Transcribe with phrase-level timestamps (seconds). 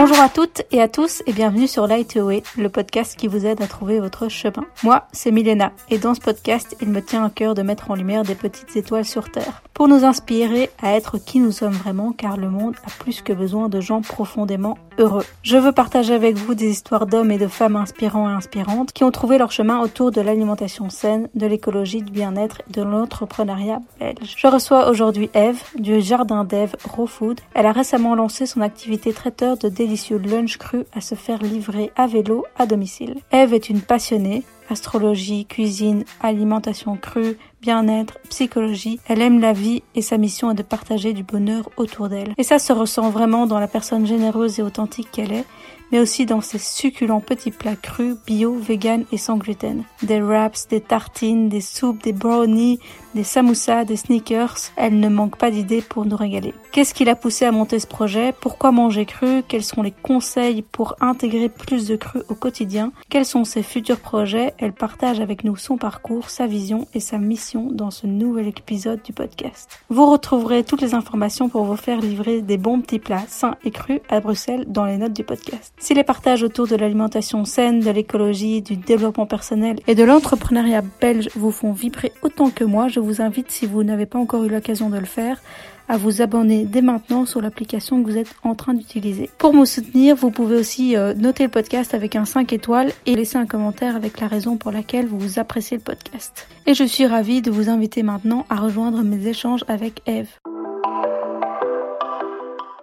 [0.00, 3.46] Bonjour à toutes et à tous et bienvenue sur Light Away, le podcast qui vous
[3.46, 4.64] aide à trouver votre chemin.
[4.84, 7.96] Moi, c'est Milena et dans ce podcast, il me tient à cœur de mettre en
[7.96, 12.12] lumière des petites étoiles sur Terre pour nous inspirer à être qui nous sommes vraiment
[12.12, 15.24] car le monde a plus que besoin de gens profondément heureux.
[15.42, 19.04] Je veux partager avec vous des histoires d'hommes et de femmes inspirants et inspirantes qui
[19.04, 23.80] ont trouvé leur chemin autour de l'alimentation saine, de l'écologie, du bien-être et de l'entrepreneuriat
[24.00, 24.34] belge.
[24.36, 27.40] Je reçois aujourd'hui Eve du jardin d'Eve Raw Food.
[27.54, 31.90] Elle a récemment lancé son activité traiteur de délicieux lunch cru à se faire livrer
[31.96, 33.14] à vélo à domicile.
[33.32, 39.00] Eve est une passionnée, astrologie, cuisine, alimentation crue, bien-être, psychologie.
[39.08, 42.34] Elle aime la vie et sa mission est de partager du bonheur autour d'elle.
[42.36, 45.46] Et ça se ressent vraiment dans la personne généreuse et authentique qu'elle est,
[45.90, 49.84] mais aussi dans ses succulents petits plats crus, bio, vegan et sans gluten.
[50.02, 52.78] Des wraps, des tartines, des soupes, des brownies,
[53.14, 56.54] des samoussas, des sneakers, elle ne manque pas d'idées pour nous régaler.
[56.72, 58.34] Qu'est-ce qui l'a poussé à monter ce projet?
[58.40, 59.42] Pourquoi manger cru?
[59.46, 62.92] Quels sont les conseils pour intégrer plus de cru au quotidien?
[63.08, 64.54] Quels sont ses futurs projets?
[64.58, 69.02] Elle partage avec nous son parcours, sa vision et sa mission dans ce nouvel épisode
[69.02, 69.80] du podcast.
[69.88, 73.70] Vous retrouverez toutes les informations pour vous faire livrer des bons petits plats sains et
[73.70, 75.72] crus à Bruxelles dans les notes du podcast.
[75.78, 80.82] Si les partages autour de l'alimentation saine, de l'écologie, du développement personnel et de l'entrepreneuriat
[81.00, 84.44] belge vous font vibrer autant que moi, je vous invite, si vous n'avez pas encore
[84.44, 85.40] eu l'occasion de le faire,
[85.88, 89.30] à vous abonner dès maintenant sur l'application que vous êtes en train d'utiliser.
[89.38, 93.14] Pour me soutenir, vous pouvez aussi euh, noter le podcast avec un 5 étoiles et
[93.14, 96.46] laisser un commentaire avec la raison pour laquelle vous appréciez le podcast.
[96.66, 100.28] Et je suis ravie de vous inviter maintenant à rejoindre mes échanges avec Eve.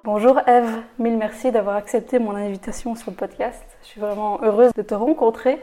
[0.04, 3.64] Bonjour Eve, mille merci d'avoir accepté mon invitation sur le podcast.
[3.82, 5.60] Je suis vraiment heureuse de te rencontrer.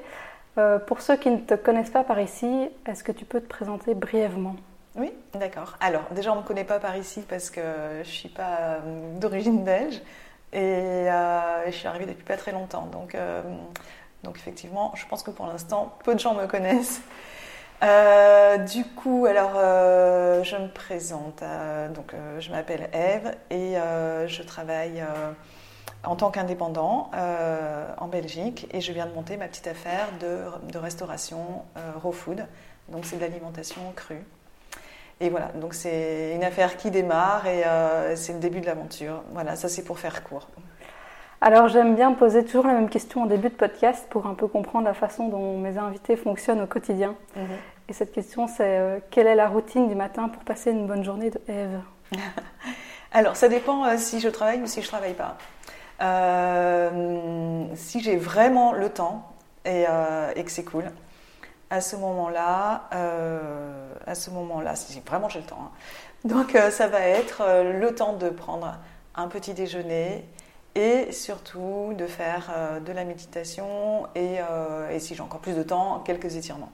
[0.59, 3.49] Euh, pour ceux qui ne te connaissent pas par ici, est-ce que tu peux te
[3.49, 4.57] présenter brièvement?
[4.97, 5.77] Oui, d'accord.
[5.81, 8.59] Alors, déjà, on ne me connaît pas par ici parce que je ne suis pas
[8.59, 10.03] euh, d'origine belge
[10.53, 12.87] et euh, je suis arrivée depuis pas très longtemps.
[12.93, 13.17] Donc,
[14.23, 17.01] donc, effectivement, je pense que pour l'instant, peu de gens me connaissent.
[18.71, 21.43] du coup, alors, je me présente.
[21.95, 23.77] donc, je m'appelle Eve et
[24.27, 25.03] je travaille
[26.05, 30.79] en tant qu'indépendant euh, en Belgique et je viens de monter ma petite affaire de,
[30.79, 32.47] restauration euh, raw food.
[32.89, 34.25] Donc c'est de l'alimentation crue.
[35.21, 39.23] Et voilà, donc c'est une affaire qui démarre et euh, c'est le début de l'aventure.
[39.33, 40.49] Voilà, ça c'est pour faire court.
[41.41, 44.49] Alors j'aime bien poser toujours la même question en début de podcast pour un peu
[44.49, 47.15] comprendre la façon dont mes invités fonctionnent au quotidien.
[47.37, 47.47] Mhm.
[47.89, 51.31] Et cette question c'est quelle est la routine du matin pour passer une bonne journée
[51.31, 51.81] de Eve
[53.13, 55.37] Alors ça dépend si je travaille ou si je travaille pas.
[56.03, 59.33] Euh, si j'ai vraiment le temps
[59.67, 60.85] euh, et, que c'est cool,
[61.71, 65.71] à ce moment-là, euh, à ce moment-là, si vraiment j'ai le temps, hein.
[66.25, 68.77] donc ça va être le temps de prendre
[69.15, 70.27] un petit déjeuner
[70.75, 72.51] et surtout de faire
[72.85, 74.39] de la méditation et,
[74.91, 76.73] et si j'ai encore plus de temps, quelques étirements.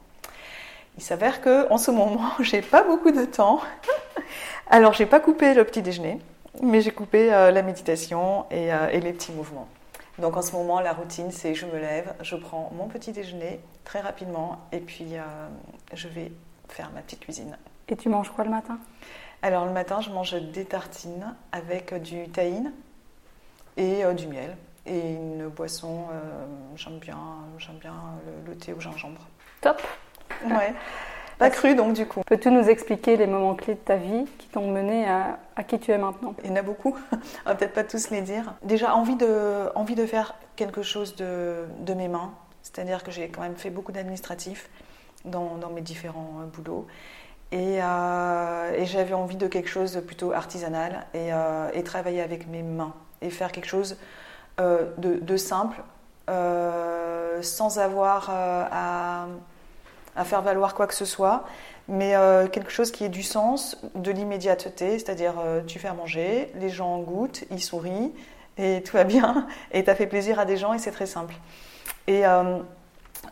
[0.97, 3.61] Il s'avère que en ce moment, j'ai pas beaucoup de temps.
[4.71, 6.21] Alors, j'ai pas coupé le petit déjeuner
[6.63, 9.69] mais j'ai coupé euh, la méditation euh, et, les petits mouvements.
[10.19, 13.61] Donc en ce moment, la routine, c'est je me lève, je prends mon petit déjeuner
[13.85, 15.23] très rapidement et puis euh,
[15.95, 16.33] je vais
[16.69, 17.57] faire ma petite cuisine.
[17.89, 18.79] Et tu manges quoi le matin?
[19.43, 22.73] Alors le matin, je mange des tartines avec du tahine
[23.77, 26.07] et du miel et une boisson.
[26.75, 27.19] j'aime bien,
[27.59, 27.95] j'aime bien
[28.27, 29.21] le, le, thé au gingembre.
[29.61, 29.81] Top.
[30.45, 30.75] Ouais.
[31.39, 32.23] Pas cru donc du coup.
[32.27, 35.93] Peux-tu nous expliquer les moments clés de ta vie qui t'ont mené à, qui tu
[35.93, 36.35] es maintenant?
[36.43, 38.55] Il y en a beaucoup, on va peut-être pas tous les dire.
[38.65, 42.33] Déjà envie de, envie de faire quelque chose de, de mes mains,
[42.63, 44.69] c'est-à-dire que j'ai quand même fait beaucoup d'administratifs
[45.25, 46.87] dans, dans, mes différents euh, boulots.
[47.53, 52.21] Et, euh, et j'avais envie de quelque chose de plutôt artisanal et, euh, et travailler
[52.21, 53.97] avec mes mains et faire quelque chose
[54.59, 55.81] de, de, simple
[57.43, 59.29] sans avoir à
[60.19, 61.45] à faire valoir quoi que ce soit,
[61.87, 65.95] mais euh, quelque chose qui ait du sens, de l'immédiateté, c'est-à-dire euh, tu fais à
[65.95, 68.13] manger, les gens goûtent, ils sourient,
[68.59, 71.07] et tout va bien, et tu as fait plaisir à des gens, et c'est très
[71.07, 71.35] simple.
[72.09, 72.59] Et euh,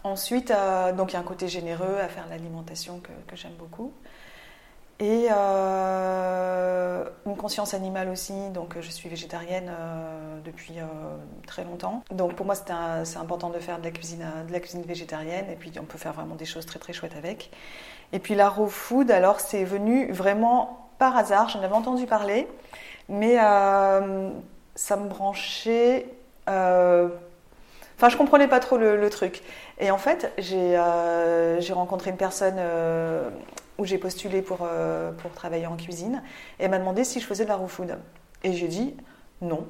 [0.04, 0.52] ensuite,
[0.96, 3.92] donc il y a un côté généreux à faire l'alimentation que, que j'aime beaucoup.
[5.00, 5.26] Et
[7.46, 10.84] conscience animale aussi, donc je suis végétarienne euh, depuis euh,
[11.46, 12.02] très longtemps.
[12.10, 15.54] Donc pour moi c'est important de faire de la, cuisine, de la cuisine végétarienne et
[15.54, 17.52] puis on peut faire vraiment des choses très très chouettes avec.
[18.12, 22.48] Et puis la raw food, alors c'est venu vraiment par hasard, j'en avais entendu parler,
[23.08, 26.06] mais ça me branchait...
[26.48, 29.42] Enfin, je comprenais pas trop le truc.
[29.78, 30.76] Et en fait, j'ai
[31.72, 32.58] rencontré une personne
[33.78, 36.22] où j'ai postulé pour, euh, pour travailler en cuisine.
[36.58, 37.98] Et elle m'a demandé si je faisais de la raw food.
[38.44, 38.94] Et j'ai dit
[39.40, 39.66] non.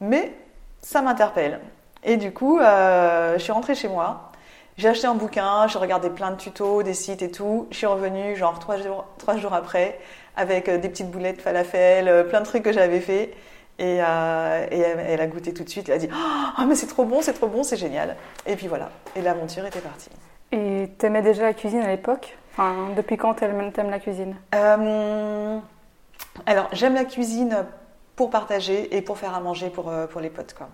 [0.00, 0.34] Mais
[0.80, 1.60] ça m'interpelle.
[2.02, 4.30] Et du coup, je suis rentrée chez moi.
[4.76, 7.68] J'ai acheté un bouquin, j'ai regardé plein de tutos, des sites et tout.
[7.70, 9.98] Je suis revenue genre trois jours, trois jours après
[10.36, 13.32] avec des petites boulettes falafel, plein de trucs que j'avais fait.
[13.78, 15.88] Et, euh, elle, a goûté tout de suite.
[15.88, 18.16] Elle a dit Oh, mais c'est trop bon, c'est trop bon, c'est génial.
[18.46, 18.90] Et puis voilà.
[19.16, 20.10] Et l'aventure était partie.
[20.52, 22.36] Et t'aimais déjà la cuisine à l'époque?
[22.96, 25.58] Depuis quand t'aimes la cuisine euh,
[26.46, 27.64] Alors, j'aime la cuisine
[28.16, 30.54] pour partager et pour faire à manger pour, euh, pour les potes.
[30.54, 30.68] Quoi.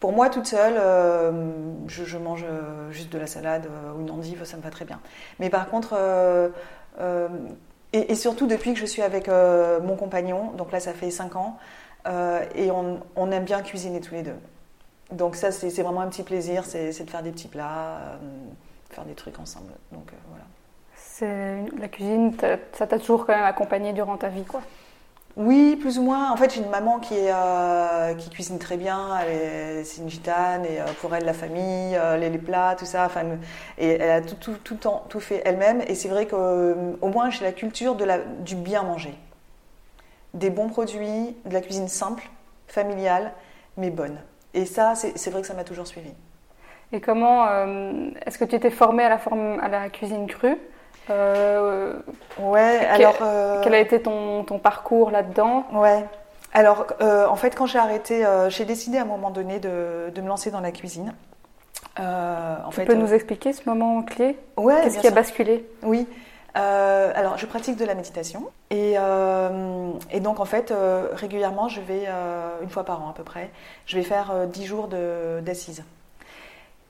[0.00, 0.74] pour moi, toute seule,
[1.88, 2.44] je, mange
[2.90, 5.00] juste de la salade ou une endive, ça me va très bien.
[5.40, 5.94] Mais par contre,
[7.94, 11.36] et, surtout depuis que je suis avec euh, mon compagnon, donc là ça fait 5
[11.36, 11.56] ans,
[12.08, 14.36] euh, et on, aime bien cuisiner tous les deux.
[15.12, 18.16] Donc ça c'est vraiment un petit plaisir, c'est de faire des petits plats, euh,
[18.94, 19.72] faire des trucs ensemble.
[19.92, 20.44] Donc voilà.
[21.78, 22.34] La cuisine,
[22.72, 24.62] ça t'a toujours quand même accompagné durant ta vie quoi
[25.36, 26.30] oui, plus ou moins.
[26.30, 29.18] En fait, j'ai une maman qui, est, euh, qui cuisine très bien.
[29.82, 33.06] C'est une gitane et euh, pour elle, la famille, euh, les, plats, tout ça.
[33.06, 33.24] Enfin,
[33.76, 35.82] et elle a tout, tout, tout, temps, tout fait elle-même.
[35.88, 39.14] Et c'est vrai qu'au moins, j'ai la culture de la, du bien manger.
[40.34, 42.30] Des bons produits, de la cuisine simple,
[42.68, 43.32] familiale,
[43.76, 44.18] mais bonne.
[44.52, 46.12] Et ça, c'est vrai que ça m'a toujours suivi.
[46.94, 47.46] Et comment
[48.24, 50.56] est-ce que tu étais formée à la, forme, à la cuisine crue
[51.10, 51.94] euh,
[52.38, 53.16] ouais, alors.
[53.22, 55.64] Euh, quel a été ton, ton parcours là-dedans?
[55.72, 56.04] Ouais.
[56.52, 60.20] Alors, euh, en fait, quand j'ai arrêté, j'ai décidé à un moment donné de, de
[60.20, 61.12] me lancer dans la cuisine.
[61.98, 64.38] en tu peux nous expliquer ce moment clé?
[64.56, 64.80] Ouais.
[64.82, 65.66] Qu'est-ce qui a basculé?
[65.82, 66.06] Oui.
[66.54, 68.94] alors, je pratique de la méditation et,
[70.10, 70.72] et donc en fait,
[71.12, 72.06] régulièrement, je vais
[72.62, 73.50] une fois par an à peu près,
[73.86, 74.88] je vais faire 10 jours
[75.42, 75.84] d'assises.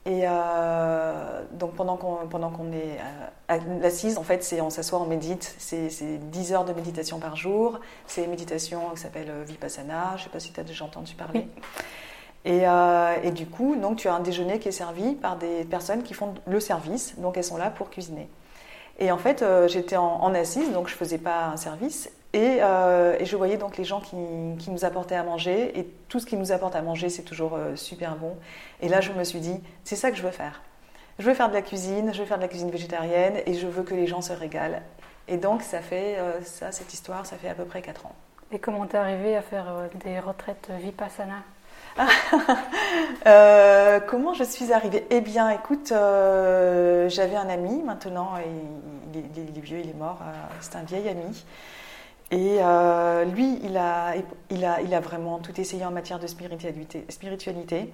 [0.07, 4.69] Et euh, donc pendant qu'on pendant qu'on est euh, à l'assise, en fait, c'est on
[4.69, 5.55] s'assoit, on médite.
[5.57, 7.79] C'est 10 heures de méditation par jour.
[8.05, 10.11] C'est une méditation qui s'appelle euh, Vipassana.
[10.11, 11.47] Je ne sais pas si tu as déjà entendu parler.
[12.47, 12.65] Et,
[13.23, 16.13] et, du coup, donc tu as un déjeuner qui est servi par des personnes qui
[16.13, 17.17] font le service.
[17.17, 18.29] Donc elles sont là pour cuisiner.
[18.99, 22.11] Et en fait, j'étais en, en, assise, donc je faisais pas un service.
[22.35, 25.77] Euh, et, je voyais donc les gens qui, nous apportaient à manger.
[25.79, 28.35] Et tout ce qui nous apporte à manger, c'est toujours euh, super bon.
[28.81, 30.61] Et là, je me suis dit, c'est ça que je veux faire.
[31.19, 33.67] Je veux faire de la cuisine, je veux faire de la cuisine végétarienne et je
[33.67, 34.81] veux que les gens se régalent.
[35.27, 38.15] Et donc, ça fait, euh, ça, cette histoire, ça fait à peu près 4 ans.
[38.51, 39.65] Et comment t'es arrivée à faire
[40.03, 41.43] des retraites Vipassana?
[44.07, 45.07] Comment je suis arrivée?
[45.09, 48.33] Eh bien, écoute, j'avais un ami maintenant,
[49.13, 50.19] il, il, est vieux, il est mort,
[50.59, 51.45] c'est un vieil ami.
[52.35, 57.93] Et euh, lui, il a, vraiment tout essayé en matière de spiritualité.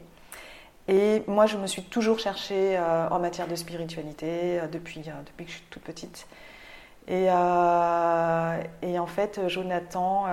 [0.88, 5.45] Et moi, je me suis toujours cherchée euh, en matière de spiritualité euh, depuis, depuis
[5.45, 6.25] que je suis toute petite.
[7.07, 10.25] Et, et en fait, Jonathan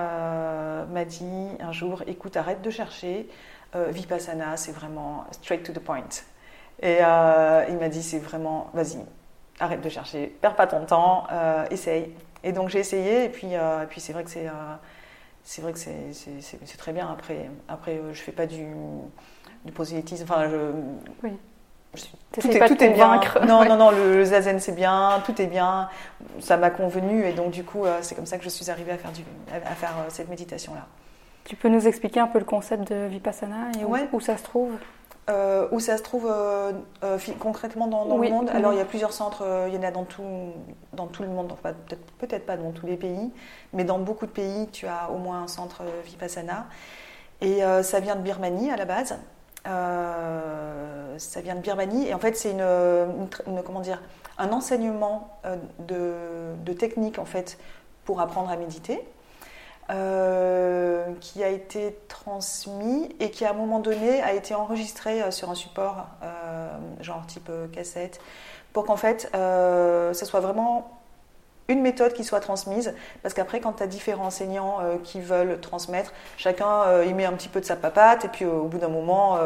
[0.89, 3.27] m'a dit un jour, écoute, arrête de chercher.
[3.75, 6.09] Vipassana, c'est vraiment straight to the point.
[6.81, 8.99] Et il m'a dit, c'est vraiment, vas-y,
[9.59, 11.25] arrête de chercher, perds pas ton temps,
[11.71, 12.13] essaye.
[12.43, 14.75] Et donc j'ai essayé, et puis, euh, puis c'est vrai que c'est euh,
[15.43, 17.09] c'est vrai que c'est très bien.
[17.11, 18.65] Après, après euh, je fais pas du,
[19.65, 20.23] du prosélytisme.
[20.23, 20.57] Enfin, je,
[21.23, 21.31] oui.
[22.31, 23.19] tout, est, tout est, bien.
[23.47, 25.89] Non, non, non, le, zazen c'est bien, tout est bien.
[26.39, 28.97] Ça m'a convenu, et donc du coup, c'est comme ça que je suis arrivée à
[28.97, 30.85] faire, du, à faire cette méditation-là.
[31.45, 34.73] Tu peux nous expliquer un peu le concept de Vipassana et où ça se trouve?
[35.29, 36.71] Euh, où ça se trouve euh,
[37.03, 38.49] euh, concrètement dans, le monde.
[38.51, 40.23] Alors il y a plusieurs centres, il y en a dans tout,
[40.93, 41.53] dans tout le monde,
[42.17, 43.31] peut-être pas dans tous les pays,
[43.73, 46.65] mais dans beaucoup de pays, tu as au moins un centre Vipassana.
[47.41, 49.17] Et ça vient de Birmanie à la base.
[49.65, 52.65] ça vient de Birmanie et en fait c'est une,
[53.63, 54.01] comment dire,
[54.39, 55.37] un enseignement
[55.79, 56.13] de,
[56.65, 57.59] de techniques en fait
[58.03, 59.05] pour apprendre à méditer.
[59.89, 65.31] Euh, qui a été transmis et qui à un moment donné a été enregistré euh,
[65.31, 66.69] sur un support euh,
[67.01, 68.21] genre type cassette
[68.71, 70.91] pour qu'en fait ce soit vraiment
[71.69, 72.93] une méthode qui soit transmise.
[73.23, 77.49] Parce qu'après quand tu as différents enseignants qui veulent transmettre chacun y met un petit
[77.49, 79.39] peu de sa papate et puis au bout d'un moment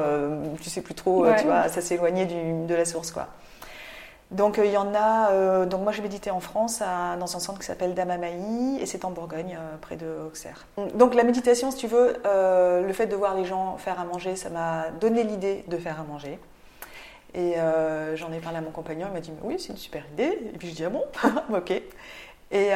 [0.61, 3.29] tu sais plus trop tu vois ça éloigné de la source quoi
[4.33, 5.31] donc euh, il y en a.
[5.31, 9.05] Euh, donc moi j'ai médité en France dans un centre qui s'appelle Damamaï et c'est
[9.05, 10.65] en Bourgogne euh, près de Auxerre.
[10.95, 14.35] Donc la méditation, si tu veux, le fait de voir les gens faire à manger,
[14.35, 16.39] ça m'a donné l'idée de faire à manger.
[17.35, 17.55] Et
[18.15, 20.51] j'en ai parlé à mon compagnon, il m'a dit oui c'est une super idée.
[20.53, 21.03] Et puis je dis ah bon,
[21.55, 21.71] ok.
[22.51, 22.69] Et,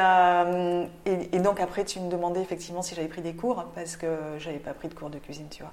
[1.05, 4.07] et, donc après tu me demandais effectivement si j'avais pris des cours parce que
[4.39, 5.71] j'avais pas pris de cours de cuisine, tu vois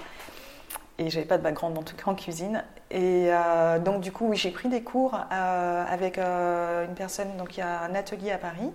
[0.99, 2.63] et j'avais pas de background en cuisine.
[2.91, 7.37] Et euh, donc du coup, j'ai pris des cours euh, avec euh, une personne.
[7.37, 8.71] Donc il y a un atelier à Paris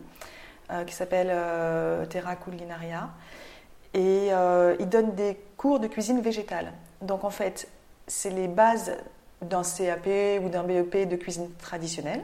[0.85, 1.35] qui s'appelle
[2.09, 3.09] Terra Culinaria.
[3.95, 4.27] Et
[4.79, 6.73] il donne des cours de cuisine végétale.
[7.01, 7.67] Donc en fait,
[8.05, 8.95] c'est les bases
[9.41, 10.07] d'un CAP
[10.43, 12.21] ou d'un BEP de cuisine traditionnelle,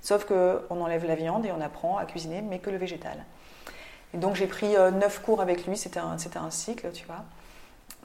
[0.00, 3.26] sauf qu'on enlève la viande et on apprend à cuisiner, mais que le végétal.
[4.14, 7.26] Et donc j'ai pris neuf cours avec lui, c'était un cycle, tu vois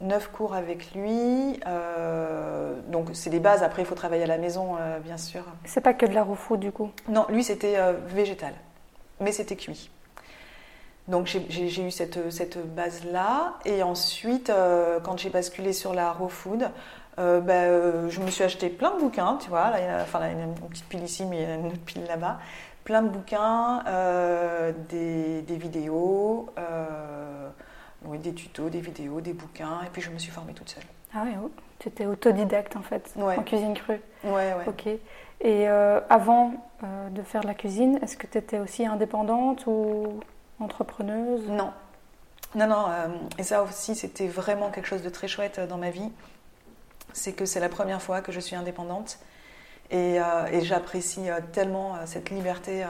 [0.01, 1.59] neuf cours avec lui.
[1.65, 3.63] Euh, donc c'est des bases.
[3.63, 5.43] Après, il faut travailler à la maison, euh, bien sûr.
[5.65, 6.91] C'est pas que de la food du coup?
[7.07, 8.53] Non, lui c'était euh, végétal,
[9.19, 9.89] mais c'était cuit.
[11.07, 13.53] Donc j'ai eu cette, cette base-là.
[13.63, 14.51] Et ensuite,
[15.03, 16.69] quand j'ai basculé sur la raw food,
[17.17, 19.69] ben, je me suis acheté plein de bouquins, tu vois.
[19.69, 21.41] Là, il y a, enfin, là, il y a une petite pile ici, mais il
[21.43, 22.39] y a une autre pile là-bas.
[22.83, 23.85] Plein de bouquins,
[24.89, 26.49] des, des, vidéos
[28.07, 30.83] oui, des tutos, des vidéos, des bouquins, et puis je me suis formée toute seule.
[31.13, 34.01] Ah oui, oh, tu étais autodidacte en fait, en cuisine crue.
[34.23, 34.67] Ouais, ouais.
[34.67, 34.87] Ok.
[34.87, 34.99] Et
[35.69, 40.19] euh, avant euh, de faire de la cuisine, est-ce que tu étais aussi indépendante ou
[40.59, 41.47] entrepreneuse?
[41.47, 41.71] Non.
[42.55, 45.91] Non, non, euh, et ça aussi, c'était vraiment quelque chose de très chouette dans ma
[45.91, 46.11] vie.
[47.13, 49.19] C'est que c'est la première fois que je suis indépendante
[49.91, 50.17] et,
[50.51, 52.85] et j'apprécie tellement cette liberté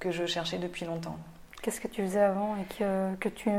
[0.00, 1.16] que je cherchais depuis longtemps.
[1.62, 3.50] Qu'est-ce que tu faisais avant et que, que tu,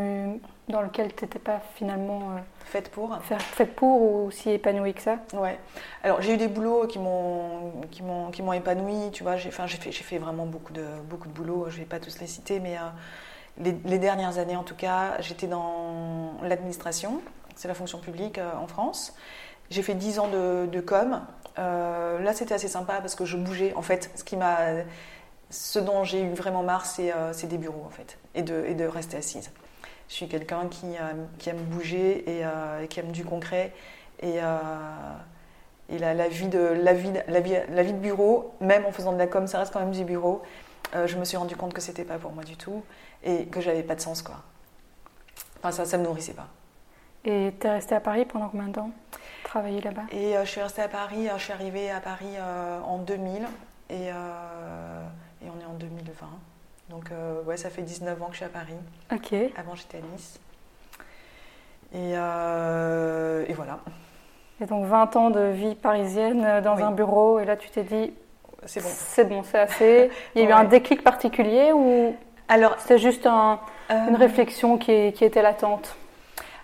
[0.69, 5.01] dans lequel tu n'étais pas finalement euh, faite pour Faite pour ou aussi épanouie que
[5.01, 5.17] ça?
[5.33, 5.59] Ouais.
[6.03, 9.11] Alors j'ai eu des boulots qui m'ont qui m'ont qui m'ont épanouie.
[9.11, 11.69] Tu vois, j'ai enfin, j'ai fait j'ai fait vraiment beaucoup de beaucoup de boulots.
[11.69, 12.81] Je vais pas tous les citer, mais euh,
[13.59, 17.21] les, les, dernières années en tout cas, j'étais dans l'administration.
[17.55, 19.13] C'est la fonction publique euh, en France.
[19.69, 21.21] J'ai fait 10 ans de, de com.
[21.57, 23.73] là, c'était assez sympa parce que je bougeais.
[23.75, 24.57] En fait, ce qui m'a
[25.51, 28.73] ce dont j'ai eu vraiment marre, euh, c'est des bureaux en fait, et de, et
[28.73, 29.51] de rester assise.
[30.07, 33.71] Je suis quelqu'un qui, euh, qui, aime bouger euh, et, qui aime du concret.
[34.23, 34.37] Et,
[35.89, 38.91] et la, la, vie de, la, vie, la, vie, la vie de bureau, même en
[38.91, 40.43] faisant de la com, ça reste quand même du bureau.
[40.93, 42.83] je me suis rendu compte que c'était pas pour moi du tout
[43.23, 44.35] et que j'avais pas de sens quoi.
[45.57, 46.47] Enfin, ça, ça me nourrissait pas.
[47.25, 48.91] Et tu es restée à Paris pendant combien de temps
[49.43, 50.03] Travailler là-bas?
[50.11, 52.35] Et je suis restée à Paris, je suis arrivée à Paris
[52.85, 53.47] en 2000
[53.89, 54.11] et
[55.43, 56.27] et on est en 2020.
[56.89, 58.75] Donc euh, ouais, ça fait 19 ans que je suis à Paris.
[59.11, 59.33] Ok.
[59.57, 60.39] Avant j'étais à Nice.
[61.93, 63.79] Et, euh, et, voilà.
[64.61, 67.83] Et donc 20 ans de vie parisienne euh, dans un bureau, et là tu t'es
[67.83, 68.13] dit,
[68.65, 68.89] c'est bon.
[68.91, 70.11] C'est bon, c'est assez.
[70.35, 72.15] Il y a eu un déclic particulier ou
[72.47, 75.95] alors c'est juste un, une réflexion qui, qui, était latente?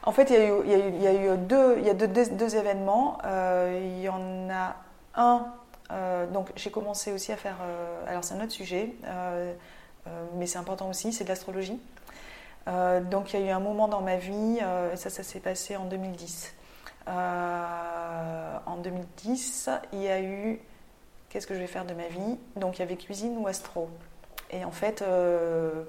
[0.03, 1.75] En fait, il y a eu, il y a eu, il y a eu deux,
[1.79, 3.17] il y a deux, deux, événements.
[3.25, 4.75] il y en a
[5.15, 9.53] un euh, donc j'ai commencé aussi à faire, euh, alors c'est un autre sujet, euh,
[10.36, 11.79] mais c'est important aussi, c'est de l'astrologie.
[12.65, 14.60] donc il y a eu un moment dans ma vie,
[14.96, 16.53] ça, ça s'est passé en 2010.
[17.08, 20.62] en 2010, il y a eu
[21.29, 22.38] qu'est-ce que je vais faire de ma vie?
[22.56, 23.89] Donc il y avait cuisine ou astro.
[24.50, 25.03] Et en fait,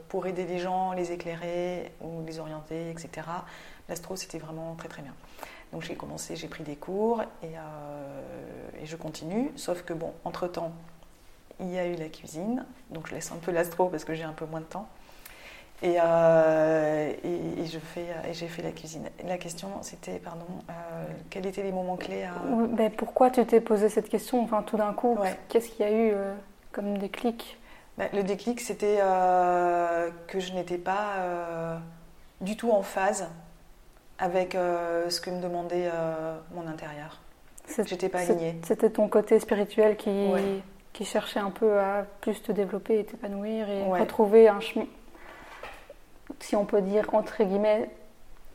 [0.08, 3.08] pour aider les gens, les éclairer ou les orienter, etc.,
[3.88, 5.14] l'astro, c'était vraiment très très bien.
[5.72, 9.50] Donc j'ai commencé, j'ai pris des cours et, euh, et, je continue.
[9.56, 10.72] Sauf que bon, entre-temps,
[11.60, 12.64] il y a eu la cuisine.
[12.90, 14.88] Donc je laisse un peu l'astro parce que j'ai un peu moins de temps.
[15.80, 19.08] Et, euh, et, je fais, et j'ai fait la cuisine.
[19.24, 20.72] La question, c'était, pardon, euh,
[21.30, 22.32] quels étaient les moments clés à...
[22.68, 24.42] ben, Pourquoi tu t'es posé cette question?
[24.42, 25.16] Enfin, tout d'un coup,
[25.48, 26.14] qu'est-ce qu'il y a eu
[26.72, 27.58] comme déclic?
[27.96, 28.98] Ben, Le déclic, c'était
[30.26, 31.78] que je n'étais pas
[32.40, 33.28] du tout en phase
[34.18, 37.20] avec euh, ce que me demandait euh, mon intérieur.
[37.84, 38.56] J'étais pas alignée.
[38.64, 40.30] C'était ton côté spirituel qui,
[40.92, 44.86] qui cherchait un peu à plus te développer et t'épanouir et retrouver un chemin,
[46.40, 47.90] si on peut dire entre guillemets,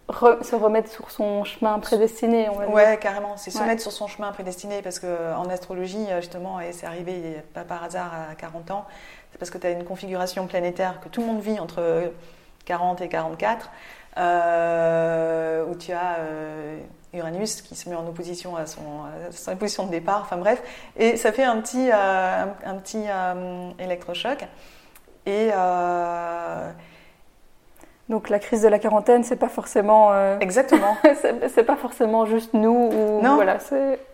[0.10, 2.50] se remettre sur son chemin prédestiné.
[2.50, 3.38] On ouais, carrément.
[3.38, 7.64] C'est se mettre sur son chemin prédestiné parce qu'en astrologie, justement, et c'est arrivé pas
[7.64, 8.86] par hasard à 40 ans,
[9.32, 12.12] c'est parce que tu as une configuration planétaire que tout le monde vit entre
[12.66, 13.70] 40 et 44.
[14.18, 16.78] Euh, où tu as euh,
[17.14, 18.82] Uranus qui se met en opposition à son,
[19.32, 20.62] sa position de départ, enfin bref,
[20.98, 23.06] et ça fait un petit, euh, un, petit
[23.80, 24.46] électrochoc.
[25.26, 25.50] Et
[28.10, 30.12] donc la crise de la quarantaine, c'est pas forcément.
[30.40, 30.96] Exactement.
[31.54, 33.36] c'est pas forcément juste nous ou non.
[33.36, 33.58] Voilà,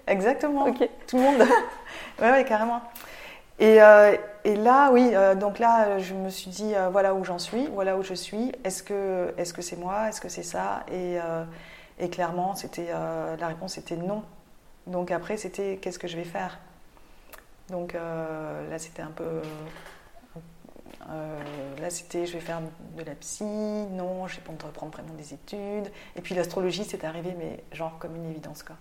[0.07, 0.71] Exactement.
[1.07, 1.39] Tout le monde.
[2.21, 2.81] ouais, ouais, carrément.
[3.59, 7.25] Et, euh, et, là, oui, euh, donc là, je me suis dit, euh, voilà où
[7.25, 8.53] j'en suis, voilà où je suis.
[8.63, 10.07] Est-ce que est-ce que c'est moi?
[10.07, 10.85] Est-ce que c'est ça?
[10.91, 11.17] Et,
[11.99, 12.55] et, clairement,
[13.39, 14.23] la réponse était non.
[14.87, 16.59] Donc après, c'était qu'est-ce que je vais faire?
[17.69, 19.41] Donc là, c'était un peu.
[21.09, 22.61] là, c'était je vais faire
[22.97, 25.91] de la psy, non, je vais pas reprendre vraiment des études.
[26.15, 28.77] Et puis l'astrologie, c'est arrivé, mais genre comme une évidence, quoi.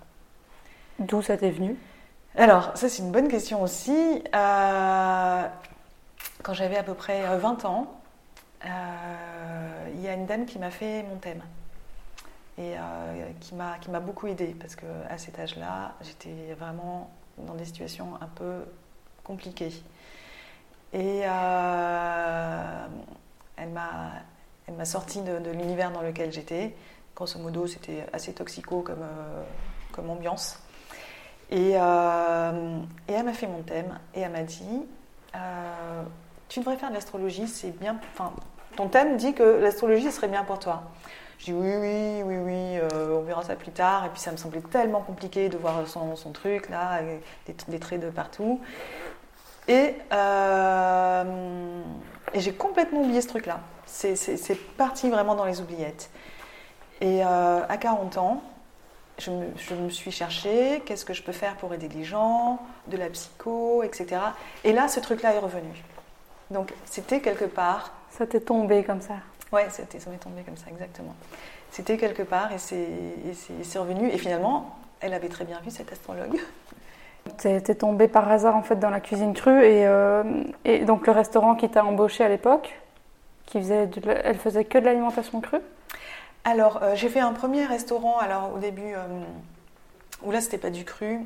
[1.01, 1.77] D'où ça t'est venu?
[2.39, 4.23] Alors, ça c'est une bonne question aussi.
[4.33, 5.49] Euh,
[6.45, 8.01] quand j'avais à peu près 20 euh, ans,
[8.65, 11.43] euh, il y a une dame qui m'a fait mon thème
[12.59, 12.75] et
[13.41, 18.65] qui m'a beaucoup aidée parce qu'à cet âge-là, j'étais vraiment dans des situations un peu
[19.25, 19.73] compliquées.
[20.93, 21.29] Et elle
[23.73, 26.77] m'a sorti de, l'univers dans lequel j'étais.
[27.17, 28.85] Grosso modo, c'était assez toxico
[29.93, 30.61] comme ambiance.
[31.51, 32.79] Et, euh,
[33.09, 34.87] et elle m'a fait mon thème et elle m'a dit
[35.35, 36.03] euh,
[36.49, 37.99] Tu devrais faire de l'astrologie, c'est bien.
[38.13, 38.33] Enfin,
[38.77, 40.83] ton thème dit que l'astrologie serait bien pour toi.
[41.39, 44.05] Je dis oui, oui, oui, oui, euh, on verra ça plus tard.
[44.05, 47.01] Et puis ça me semblait tellement compliqué de voir son, son truc là,
[47.47, 48.61] des, des, traits de partout.
[49.69, 49.95] Et
[52.35, 53.61] j'ai complètement oublié ce truc-là.
[53.87, 56.11] C'est parti vraiment dans les oubliettes.
[57.01, 58.43] Et à 40 ans,
[59.19, 63.09] je me, suis cherché, qu'est-ce que je peux faire pour aider les gens, de la
[63.09, 64.21] psycho, etc.
[64.65, 65.83] Et là, ce truc-là est revenu.
[66.51, 67.93] Donc, c'était quelque part.
[68.11, 69.15] Ça t'est tombé comme ça
[69.53, 71.15] Ouais, ça m'est tombé comme ça, exactement.
[71.71, 74.09] C'était quelque part et c'est revenu.
[74.11, 76.39] Et finalement, elle avait très bien vu cette astrologue.
[77.39, 80.23] T'es tombé par hasard en fait dans la cuisine crue et, euh,
[80.65, 82.75] et donc le restaurant qui t'a embauché à l'époque,
[83.45, 83.89] qui faisait,
[84.25, 85.61] elle faisait que de l'alimentation crue?
[86.45, 89.23] Alors, euh, j'ai fait un premier restaurant, alors au début, euh,
[90.23, 91.25] où là, c'était pas du cru.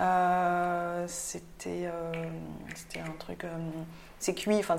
[0.00, 3.44] Euh, c'était un truc.
[4.18, 4.76] c'est cuit, enfin,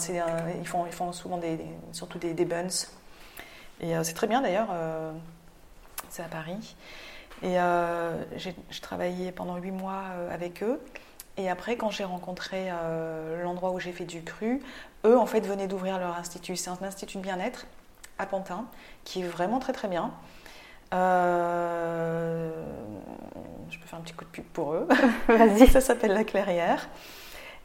[0.60, 1.60] ils, font, ils font souvent des,
[1.92, 2.68] surtout des, buns.
[3.82, 4.70] Et c'est très bien d'ailleurs,
[6.10, 6.76] c'est à Paris.
[7.42, 7.58] Et
[8.36, 10.80] j'ai travaillé pendant huit mois avec eux.
[11.38, 12.70] Et après, quand j'ai rencontré
[13.44, 14.62] l'endroit où j'ai fait du cru,
[15.06, 16.56] eux, en fait, venaient d'ouvrir leur institut.
[16.56, 17.66] C'est un institut de bien-être
[18.20, 18.66] à Pantin,
[19.06, 20.12] qui est vraiment très très bien.
[20.94, 22.52] Euh,
[23.70, 24.88] je peux faire un petit coup de pub pour eux.
[25.28, 25.68] Vas-y.
[25.68, 26.90] Ça s'appelle La Clairière.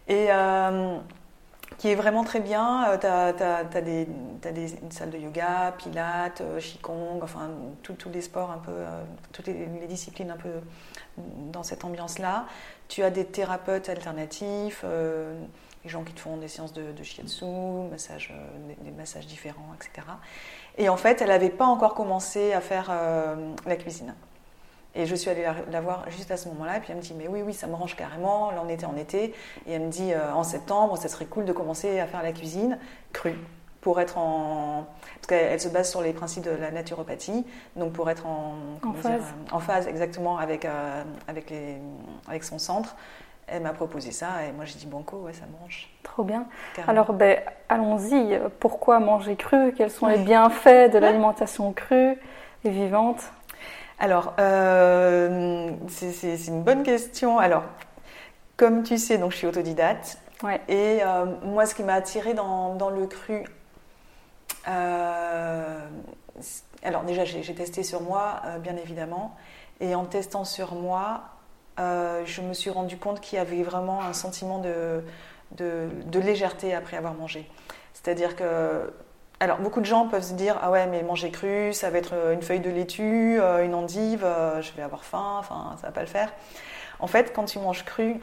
[0.06, 0.98] Et euh,
[1.78, 2.86] qui est vraiment très bien.
[3.00, 4.06] Tu as, as, des,
[4.52, 7.50] des, une salle de yoga, pilates, euh, qigong, enfin
[7.82, 8.72] tous les sports un peu,
[9.32, 10.60] toutes les, disciplines un peu
[11.16, 12.46] dans cette ambiance-là.
[12.88, 14.84] Tu as des thérapeutes alternatifs,
[15.84, 17.44] les gens qui te font des séances de, de shiatsu,
[17.90, 20.06] massage, euh, des, massages différents, etc.
[20.78, 24.14] Et en fait, elle n'avait pas encore commencé à faire euh, la cuisine.
[24.94, 27.14] Et je suis allée la, voir juste à ce moment-là, et puis elle me dit
[27.14, 28.50] Mais oui, oui, ça me range carrément.
[28.52, 29.34] Là, on était en été.
[29.66, 32.32] Et elle me dit euh, En septembre, ça serait cool de commencer à faire la
[32.32, 32.78] cuisine
[33.12, 33.38] crue.
[33.80, 34.86] Pour être en.
[35.16, 37.44] Parce qu'elle se base sur les principes de la naturopathie,
[37.76, 39.22] donc pour être en, en phase.
[39.52, 40.66] en phase exactement avec,
[41.28, 41.76] avec, les,
[42.26, 42.96] avec son centre,
[43.46, 45.88] elle m'a proposé ça et moi j'ai dit banco, ouais, ça mange.
[46.02, 46.46] Trop bien.
[46.86, 48.40] Alors ben, allons-y.
[48.60, 49.72] Pourquoi manger cru?
[49.72, 52.18] Quels sont les bienfaits de l'alimentation crue
[52.64, 53.22] et vivante?
[53.98, 57.38] Alors, euh, c'est une bonne question.
[57.38, 57.62] Alors,
[58.56, 60.18] comme tu sais, donc je suis autodidacte.
[60.42, 60.60] Ouais.
[60.68, 63.44] Et euh, moi, ce qui m'a attiré dans, dans, le cru,
[64.68, 65.80] euh,
[66.82, 69.36] alors déjà j'ai testé sur moi, bien évidemment.
[69.80, 71.22] Et en testant sur moi,
[71.78, 75.02] euh, je me suis rendu compte qu'il y avait vraiment un sentiment de,
[76.12, 77.48] légèreté après avoir mangé.
[77.92, 78.92] C'est-à-dire que
[79.40, 82.14] alors, beaucoup de gens peuvent se dire Ah ouais, mais manger cru, ça va être
[82.32, 85.92] une feuille de laitue, euh, une endive, euh, je vais avoir faim, enfin, ça va
[85.92, 86.32] pas le faire.
[87.00, 88.20] En fait, quand tu manges cru,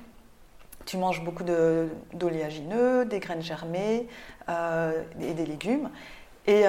[0.85, 4.07] tu manges beaucoup d'oléagineux, des graines germées
[5.19, 5.89] et des légumes.
[6.47, 6.63] Et,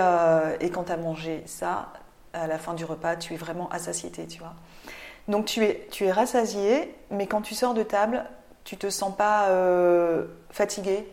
[0.61, 1.92] et quand tu as mangé ça,
[2.35, 4.55] à la fin du repas, tu es vraiment à satiété, tu vois.
[5.29, 8.25] Donc tu es, tu es rassasié, mais quand tu sors de table,
[8.65, 11.07] tu te sens pas euh, fatigué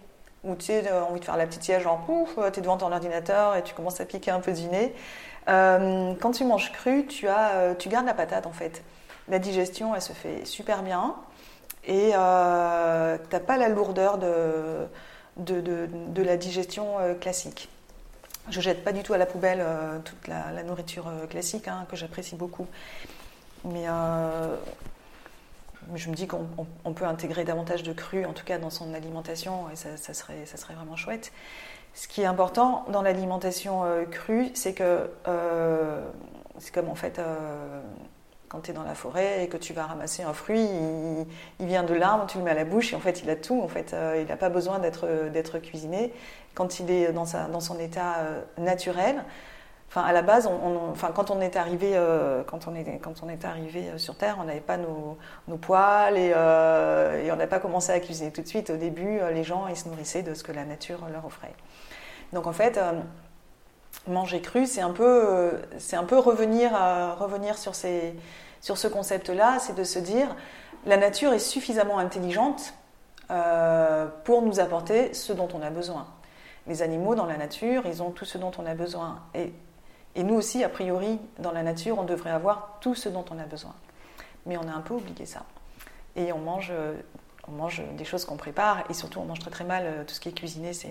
[0.44, 2.78] ou tu as euh, envie de faire la petite siège, genre pouf, tu es devant
[2.78, 4.94] ton ordinateur et tu commences à piquer un peu du nez.
[5.48, 8.84] Euh, quand tu manges cru, tu, as, tu gardes la patate en fait.
[9.28, 11.16] La digestion, elle se fait super bien
[11.86, 14.88] et tu n'as pas la lourdeur de,
[15.38, 17.70] de, la digestion classique.
[18.50, 19.64] Je jette pas du tout à la poubelle
[20.04, 22.68] toute la, nourriture classique hein, que j'apprécie beaucoup.
[23.66, 24.56] Euh,
[25.92, 28.94] mais je me dis qu'on peut intégrer davantage de cru, en tout cas dans son
[28.94, 31.32] alimentation, et ça, serait, ça serait, vraiment chouette.
[31.94, 36.06] Ce qui est important dans l'alimentation euh, crue, c'est que euh,
[36.60, 37.20] c'est comme en fait
[38.50, 40.68] quand tu es dans la forêt et que tu vas ramasser un fruit,
[41.60, 43.36] il, vient de l'arbre, tu le mets à la bouche et en fait il a
[43.36, 46.12] tout, en fait il n'a pas besoin d'être cuisiné.
[46.56, 48.18] Quand il est dans, sa, dans son état
[48.58, 49.24] naturel,
[49.90, 50.48] Enfin, à la base,
[51.16, 54.78] quand on est arrivé, euh, quand on est, arrivé euh, sur Terre, on n'avait pas
[54.78, 55.18] nos,
[55.58, 58.70] poils et, euh, et on n'a pas commencé à cuisiner tout de suite.
[58.70, 61.54] Au début, les gens ils se nourrissaient de ce que la nature leur offrait.
[62.34, 62.80] Donc en fait,
[64.08, 66.70] manger cru, c'est un peu, c'est un peu revenir,
[67.18, 68.14] revenir sur, ces,
[68.62, 70.36] sur ce concept-là, c'est de se dire,
[70.86, 72.76] la nature est suffisamment intelligente
[74.24, 76.06] pour nous apporter ce dont on a besoin.
[76.68, 79.22] Les animaux dans la nature, ils ont tout ce dont on a besoin.
[79.34, 79.52] Et,
[80.16, 83.40] et nous aussi, a priori, dans la nature, on devrait avoir tout ce dont on
[83.40, 83.74] a besoin.
[84.46, 85.44] Mais on a un peu oublié ça.
[86.16, 86.72] Et on mange,
[87.48, 90.20] on mange des choses qu'on prépare, et surtout on mange très très mal tout ce
[90.20, 90.90] qui est cuisiné, c'est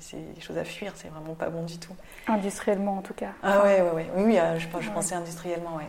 [0.00, 1.94] c'est des choses à fuir, c'est vraiment pas bon du tout.
[2.26, 3.30] Industriellement en tout cas.
[3.42, 4.06] Ah ouais, ouais, ouais.
[4.16, 5.86] oui, oui, je, je pensais industriellement, ouais.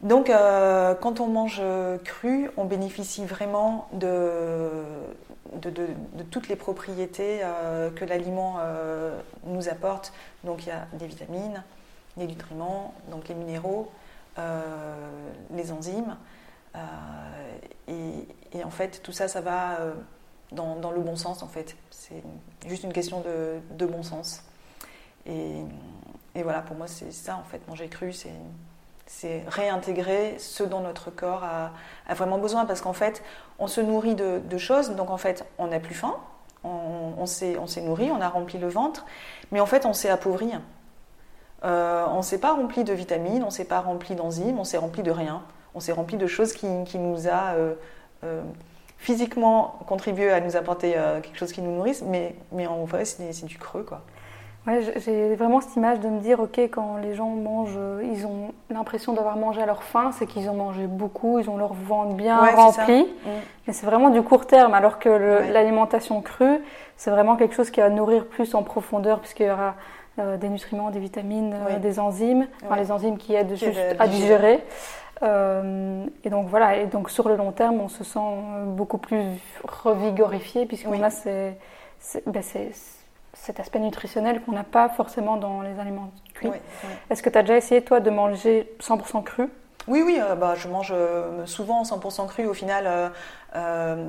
[0.00, 1.62] Donc, euh, quand on mange
[2.04, 4.70] cru, on bénéficie vraiment de,
[5.52, 10.12] de, de, toutes les propriétés euh, que l'aliment euh, nous apporte.
[10.44, 11.62] Donc, il y a des vitamines,
[12.16, 13.90] des nutriments, donc les minéraux,
[15.52, 16.16] les enzymes.
[17.86, 19.78] Et, et, en fait, tout ça, ça va
[20.50, 21.76] dans, dans, le bon sens, en fait.
[21.90, 22.22] C'est
[22.66, 24.42] juste une question de, bon sens.
[25.26, 25.62] Et,
[26.34, 27.66] et voilà, pour moi, c'est ça, en fait.
[27.68, 28.32] Manger cru, c'est
[29.06, 32.64] c'est réintégrer ce dont notre corps a, vraiment besoin.
[32.64, 33.22] Parce qu'en fait,
[33.58, 36.16] on se nourrit de, choses, donc en fait, on n'a plus faim,
[36.64, 39.04] on, on s'est nourri, on a rempli le ventre,
[39.52, 40.52] mais en fait, on s'est appauvri.
[41.64, 44.64] Euh, on ne s'est pas rempli de vitamines, on ne s'est pas rempli d'enzymes, on
[44.64, 45.42] s'est rempli de rien.
[45.74, 47.74] On s'est rempli de choses qui, nous a euh,
[48.22, 48.42] euh,
[48.98, 53.44] physiquement contribué à nous apporter quelque chose qui nous nourrisse, mais, mais en vrai, c'est
[53.44, 54.02] du creux, quoi.
[54.66, 58.24] Ouais, j'ai vraiment cette image de me dire, ok, quand les gens mangent, euh, ils
[58.26, 61.74] ont l'impression d'avoir mangé à leur faim, c'est qu'ils ont mangé beaucoup, ils ont leur
[61.74, 63.02] ventre bien rempli.
[63.02, 63.28] Mm.
[63.66, 65.10] Mais c'est vraiment du court terme, alors que
[65.52, 66.60] l'alimentation crue,
[66.96, 69.74] c'est vraiment quelque chose qui va nourrir plus en profondeur, puisqu'il y aura
[70.18, 74.08] euh, des nutriments, des vitamines, euh, des enzymes, enfin les enzymes qui aident juste à
[74.08, 74.64] digérer.
[75.22, 78.18] et donc voilà, et donc sur le long terme, on se sent
[78.68, 79.24] beaucoup plus
[79.62, 81.52] revigorifié, puisqu'on a ces,
[82.26, 82.42] ben
[83.34, 86.50] cet aspect nutritionnel qu'on n'a pas forcément dans les aliments cuits.
[87.10, 89.48] Est-ce que tu as déjà essayé, toi, de manger 100% cru?
[89.86, 93.12] Oui, oui, euh, bah, je mange euh, souvent 100% cru au final.
[93.54, 94.06] Euh,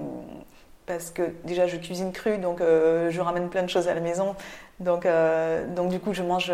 [0.85, 4.35] parce que déjà je cuisine cru, donc je ramène plein de choses à la maison.
[4.79, 5.07] Donc,
[5.75, 6.51] donc du coup, je mange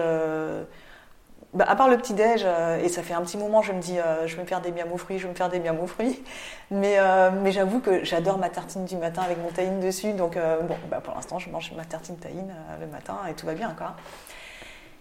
[1.54, 4.00] bah, à part le petit-déj, euh, et ça fait un petit moment, je me dis,
[4.00, 5.78] euh, je vais me faire des miam aux fruits, je vais me faire des miam
[5.82, 6.24] aux fruits.
[6.72, 10.14] Mais, euh, mais j'avoue que j'adore ma tartine du matin avec mon tahine dessus.
[10.14, 13.56] Donc, bon, bah, pour l'instant, je mange ma tartine tahine le matin et tout va
[13.56, 13.98] bien, quoi.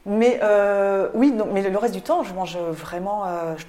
[0.05, 0.41] Mais
[1.15, 3.23] oui, donc, mais le reste du temps, je mange vraiment,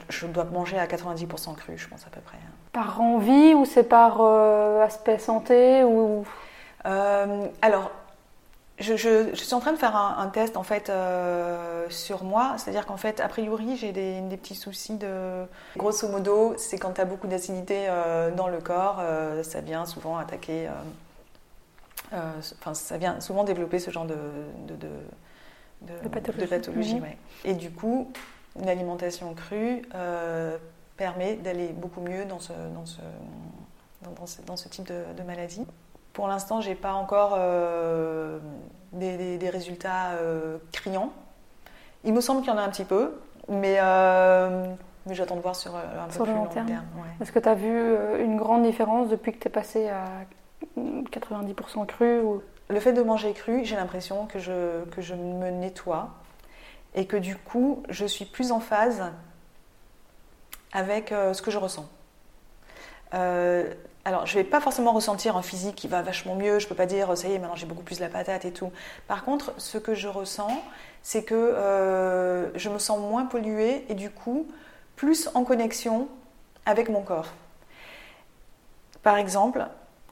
[0.09, 2.37] je, dois manger à 90% cru, je pense à peu près.
[2.71, 4.19] Par envie ou c'est par
[4.81, 6.25] aspect santé ou...
[6.83, 7.91] alors,
[8.81, 12.97] je, suis en train de faire un, test en fait euh, sur moi, c'est-à-dire qu'en
[12.97, 15.45] fait, a priori, j'ai des, petits soucis de.
[15.77, 19.85] Grosso modo, c'est quand tu as beaucoup d'acidité euh, dans le corps, euh, ça vient
[19.85, 20.69] souvent attaquer.
[22.13, 24.17] Enfin, ça vient souvent développer ce genre de,
[24.67, 26.95] de, pathologie.
[26.95, 27.05] Mhm.
[27.45, 28.11] Et du coup,
[28.59, 29.81] une alimentation crue
[30.97, 33.01] permet d'aller beaucoup mieux dans ce, dans ce,
[34.03, 35.65] dans, ce, dans ce type de maladie.
[36.13, 38.39] Pour l'instant, j'ai pas encore euh,
[38.91, 41.13] des, résultats euh, criants.
[42.03, 44.65] Il me semble qu'il y en a un petit peu, mais, euh,
[45.05, 46.67] mais j'attends de voir sur un peu plus long terme.
[47.21, 50.05] Est-ce que tu as vu une grande différence depuis que tu es passé à
[50.77, 52.41] 90% cru ou...
[52.69, 56.09] Le fait de manger cru, j'ai l'impression que je, que je me nettoie
[56.95, 59.03] et que du coup, je suis plus en phase
[60.71, 61.89] avec ce que je ressens.
[64.03, 66.57] Alors, je ne vais pas forcément ressentir un physique qui va vachement mieux.
[66.57, 68.51] Je ne peux pas dire, ça y est, maintenant j'ai beaucoup plus la patate et
[68.51, 68.71] tout.
[69.07, 70.63] Par contre, ce que je ressens,
[71.03, 74.47] c'est que euh, je me sens moins polluée et du coup,
[74.95, 76.07] plus en connexion
[76.65, 77.27] avec mon corps.
[79.03, 79.67] Par exemple,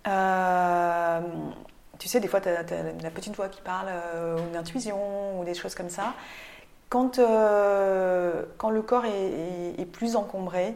[0.07, 1.21] euh,
[1.97, 2.63] tu sais, des fois, tu as,
[3.01, 6.13] la petite voix qui parle, euh, ou une intuition, ou des choses comme ça.
[6.89, 7.17] Quand,
[8.57, 10.75] quand le corps est plus encombré,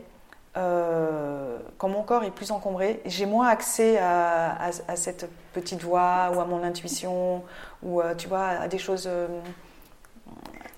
[0.56, 6.40] euh, quand mon corps est plus encombré, j'ai moins accès à, cette petite voix ou
[6.40, 7.44] à mon intuition
[7.82, 9.08] ou euh, tu vois à des choses.
[9.08, 9.28] Euh,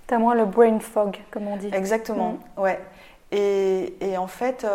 [0.07, 1.71] T'as moins le brain fog, comme on dit.
[1.73, 2.61] Exactement, mm.
[2.61, 2.79] ouais.
[3.31, 4.65] Et, et, en fait,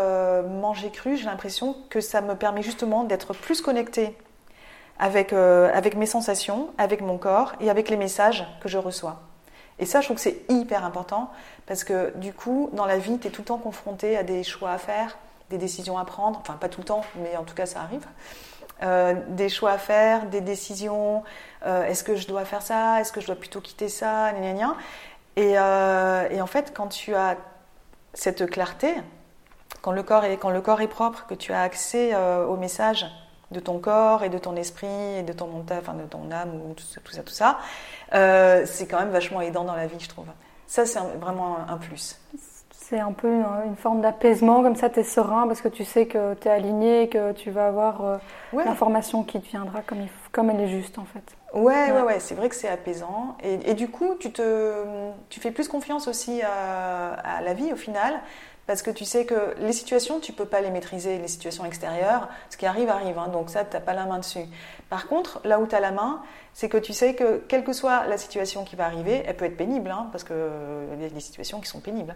[0.60, 4.14] manger cru, j'ai l'impression que ça me permet justement d'être plus connectée
[4.98, 9.20] avec, avec mes sensations, avec mon corps et avec les messages que je reçois.
[9.80, 11.30] Et ça, je trouve que c'est hyper important
[11.66, 14.44] parce que du coup, dans la vie, tu es tout le temps confronté à des
[14.44, 15.16] choix à faire,
[15.48, 16.38] des décisions à prendre.
[16.38, 18.06] Enfin, pas tout le temps, mais en tout cas, ça arrive.
[18.82, 21.22] Euh, des choix à faire, des décisions.
[21.66, 24.76] Euh, est-ce que je dois faire ça Est-ce que je dois plutôt quitter ça gna,
[25.36, 27.36] Et, euh, et, en fait, quand tu as
[28.12, 28.94] cette clarté,
[29.80, 33.06] quand le corps est, quand le corps est propre, que tu as accès au message
[33.50, 34.86] de ton corps et de ton esprit
[35.18, 37.58] et de ton mental, enfin de ton âme ou tout ça, tout ça, tout ça
[38.66, 40.26] c'est quand même vachement aidant dans la vie, je trouve.
[40.66, 42.16] Ça, c'est vraiment un plus.
[42.70, 46.06] C'est un peu une, forme d'apaisement, comme ça tu es serein parce que tu sais
[46.06, 48.18] que tu es aligné, que tu vas avoir euh,
[48.52, 51.22] l'information qui te viendra comme, comme elle est juste en fait.
[51.54, 53.36] Ouais, ouais, ouais, c'est vrai que c'est apaisant.
[53.42, 54.72] Et, du coup, tu, te,
[55.28, 58.20] tu fais plus confiance aussi à, à, la vie au final,
[58.70, 62.28] parce que tu sais que les situations, tu peux pas les maîtriser, les situations extérieures,
[62.50, 64.44] ce qui arrive, arrive, hein, donc ça, tu n'as pas la main dessus.
[64.88, 66.22] Par contre, là où tu as la main,
[66.54, 69.46] c'est que tu sais que quelle que soit la situation qui va arriver, elle peut
[69.46, 70.36] être pénible, hein, parce qu'il
[71.00, 72.14] y a des situations qui sont pénibles.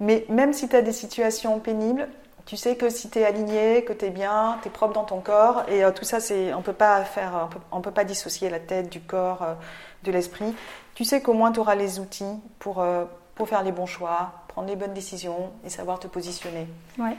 [0.00, 2.08] Mais même si tu as des situations pénibles,
[2.44, 5.04] tu sais que si tu es aligné, que tu es bien, tu es propre dans
[5.04, 8.50] ton corps, et euh, tout ça, c'est, on peut pas faire, on peut, pas dissocier
[8.50, 9.54] la tête du corps, euh,
[10.02, 10.56] de l'esprit.
[10.96, 12.24] Tu sais qu'au moins tu auras les outils
[12.58, 13.04] pour, euh,
[13.36, 16.66] pour faire les bons choix, prendre les bonnes décisions et savoir te positionner.
[16.98, 17.16] Ouais.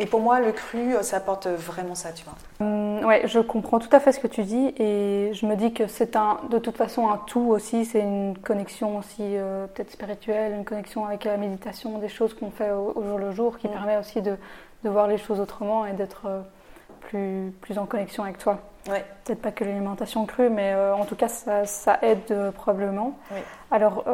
[0.00, 2.34] Et pour moi, le cru, ça apporte vraiment ça, tu vois.
[2.60, 5.72] Hum, ouais, je comprends tout à fait ce que tu dis et je me dis
[5.72, 7.84] que c'est un, de toute façon un tout aussi.
[7.84, 12.52] C'est une connexion aussi euh, peut-être spirituelle, une connexion avec la méditation, des choses qu'on
[12.52, 13.72] fait au, jour le jour qui mm.
[13.72, 14.36] permet aussi de,
[14.84, 16.40] de, voir les choses autrement et d'être euh,
[17.00, 18.60] plus, plus en connexion avec toi.
[18.88, 19.04] Ouais.
[19.24, 23.18] Peut-être pas que l'alimentation crue, mais euh, en tout cas, ça, ça aide probablement.
[23.32, 23.40] Oui.
[23.72, 24.04] Alors,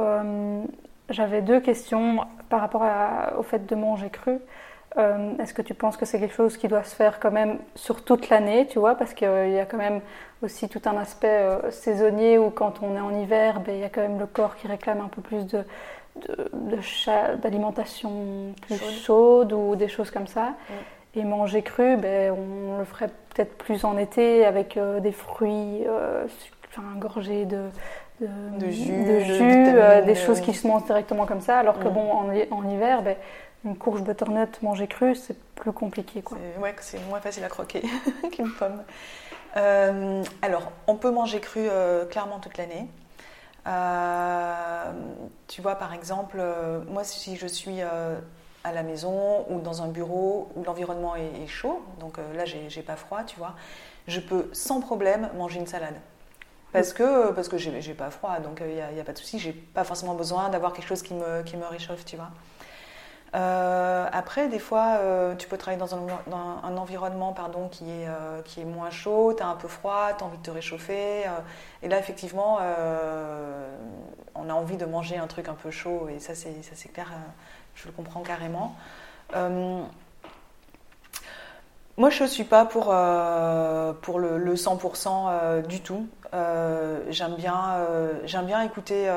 [1.11, 4.39] j'avais deux questions par rapport à, au fait de manger cru.
[4.97, 7.59] Euh, est-ce que tu penses que c'est quelque chose qui doit se faire quand même
[7.75, 10.01] sur toute l'année, tu vois, parce qu'il y a quand même
[10.43, 13.85] aussi tout un aspect euh, saisonnier où quand on est en hiver, ben, il y
[13.85, 15.65] a quand même le corps qui réclame un peu plus de,
[17.43, 19.53] d'alimentation plus chaude.
[19.53, 20.55] ou des choses comme ça.
[21.17, 25.85] Et manger cru, ben, on le ferait peut-être plus en été avec euh, des fruits
[26.69, 27.69] enfin, gorgés de,
[28.21, 32.69] de, jus, des choses qui se mangent directement comme ça, alors que bon, en, en
[32.69, 33.17] hiver, ben,
[33.65, 36.23] une courge butternut mangée crue, c'est plus compliqué.
[36.23, 36.39] Quoi.
[36.61, 37.83] Ouais, c'est moins facile à croquer
[38.33, 38.83] qu'une pomme.
[39.57, 42.89] Euh, alors, on peut manger cru euh, clairement toute l'année.
[43.67, 44.93] Euh,
[45.49, 46.43] tu vois, par exemple,
[46.89, 51.83] moi, si je suis à la maison ou dans un bureau où l'environnement est, chaud,
[52.01, 53.55] donc là, j'ai pas froid, tu vois,
[54.07, 55.97] je peux sans problème manger une salade.
[56.75, 59.53] Parce que, parce que j'ai pas froid, donc il n'y a, pas de souci, j'ai
[59.53, 62.31] pas forcément besoin d'avoir quelque chose qui me, qui me réchauffe, tu vois.
[63.37, 68.43] Euh, après, des fois, euh, tu peux travailler dans un, environnement pardon, qui, est, euh,
[68.43, 71.23] qui est moins chaud, tu as un peu froid, tu as envie de te réchauffer.
[71.85, 72.59] et là, effectivement,
[74.35, 77.13] on a envie de manger un truc un peu chaud, et ça, c'est clair,
[77.77, 78.75] je le comprends carrément.
[81.97, 82.87] Moi, je ne suis pas pour,
[84.03, 86.07] pour le, 100% du tout.
[87.11, 87.87] J'aime bien,
[88.45, 89.09] bien écouter,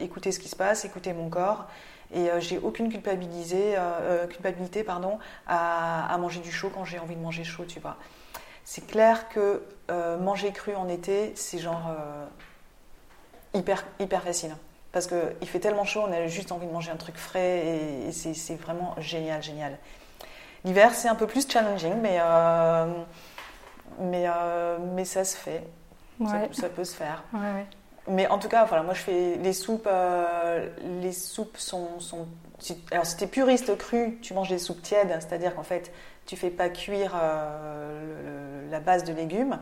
[0.00, 1.66] écouter ce qui se passe, écouter mon corps.
[2.12, 6.98] Et euh, j'ai aucune culpabilité, euh, euh, culpabilité pardon, à, manger du chaud quand j'ai
[6.98, 7.96] envie de manger chaud, tu vois.
[8.64, 9.62] C'est clair que
[10.20, 11.90] manger cru en été, c'est genre
[13.54, 14.54] hyper, hyper facile.
[14.92, 17.66] Parce qu'il fait tellement chaud, on a juste envie de manger un truc frais
[18.08, 19.78] et, c'est vraiment génial, génial.
[20.64, 22.18] L'hiver, c'est un peu plus challenging, mais,
[24.00, 24.26] mais,
[24.94, 25.62] mais ça se fait.
[26.52, 27.22] Ça, peut se faire.
[27.32, 27.64] Ouais,
[28.08, 29.86] mais en tout cas, voilà, moi je fais les soupes.
[29.86, 30.68] Euh,
[31.02, 32.26] les soupes sont, sont
[32.90, 35.92] alors si tu es puriste cru, tu manges des soupes tièdes, c'est-à-dire qu'en fait
[36.26, 39.58] tu fais pas cuire euh, la base de légumes,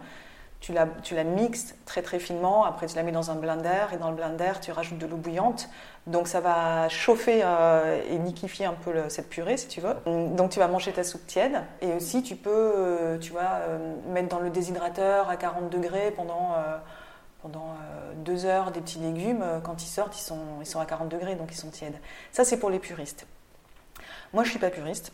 [0.66, 3.86] tu la, tu la mixes très très finement, après tu la mets dans un blender
[3.92, 5.68] et dans le blender tu rajoutes de l'eau bouillante,
[6.08, 9.94] donc ça va chauffer euh, et liquifier un peu cette purée si tu veux.
[10.34, 13.60] Donc tu vas manger ta soupe tiède et aussi tu peux, tu vois,
[14.08, 16.54] mettre dans le déshydrateur à 40 degrés pendant
[17.46, 20.80] pendant euh, deux heures des petits légumes, euh, quand ils sortent, ils sont, ils sont
[20.80, 21.98] à 40 degrés, donc ils sont tièdes.
[22.32, 23.26] Ça, c'est pour les puristes.
[24.32, 25.12] Moi, je ne suis pas puriste.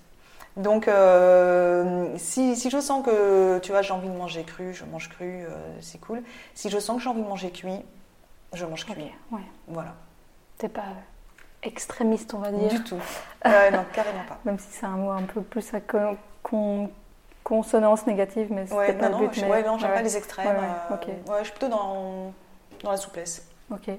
[0.56, 4.84] Donc, euh, si, si, je sens que, tu vois, j'ai envie de manger cru, je
[4.84, 5.44] mange cru,
[5.80, 6.22] c'est cool.
[6.54, 7.80] Si je sens que j'ai envie de manger cuit,
[8.52, 8.94] je mange cuit.
[9.30, 9.40] ouais.
[9.68, 9.94] Voilà.
[10.58, 10.82] T'es pas
[11.62, 12.68] extrémiste, on va dire.
[12.68, 12.96] Du tout.
[13.44, 14.38] non, carrément pas.
[14.44, 15.72] Même si c'est un mot un peu plus
[16.42, 16.90] qu'on
[17.42, 19.40] consonance négative, mais c'est ouais, pas non, le but.
[19.40, 20.48] Je, ouais, non, j'aime pas les extrêmes.
[20.48, 20.94] Euh,
[21.30, 22.32] ouais, je suis plutôt dans,
[22.82, 23.46] dans la souplesse.
[23.70, 23.88] Ok.
[23.88, 23.98] Il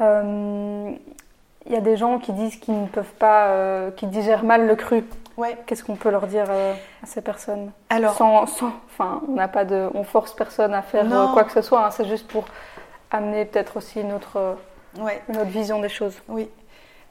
[0.00, 0.92] euh,
[1.68, 4.76] y a des gens qui disent qu'ils ne peuvent pas, euh, qui digèrent mal le
[4.76, 5.04] cru.
[5.36, 5.58] Ouais.
[5.66, 9.64] Qu'est-ce qu'on peut leur dire à ces personnes Alors, sans, sans, enfin, on n'a pas
[9.64, 11.84] de, on force personne à faire quoi que ce soit.
[11.84, 12.44] Hein, c'est juste pour
[13.10, 14.56] amener peut-être aussi notre,
[14.98, 15.22] ouais.
[15.28, 16.16] notre vision des choses.
[16.28, 16.48] Oui.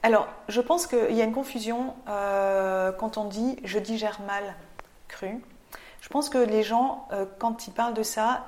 [0.03, 4.43] Alors, je pense qu'il y a une confusion quand on dit je digère mal
[5.07, 5.41] cru.
[6.01, 8.45] Je pense que les gens, euh, quand ils parlent de ça,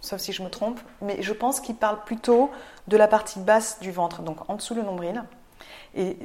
[0.00, 2.50] sauf si je me trompe, mais je pense qu'ils parlent plutôt
[2.88, 5.24] de la partie basse du ventre, donc en dessous le nombril.
[5.94, 6.18] Et,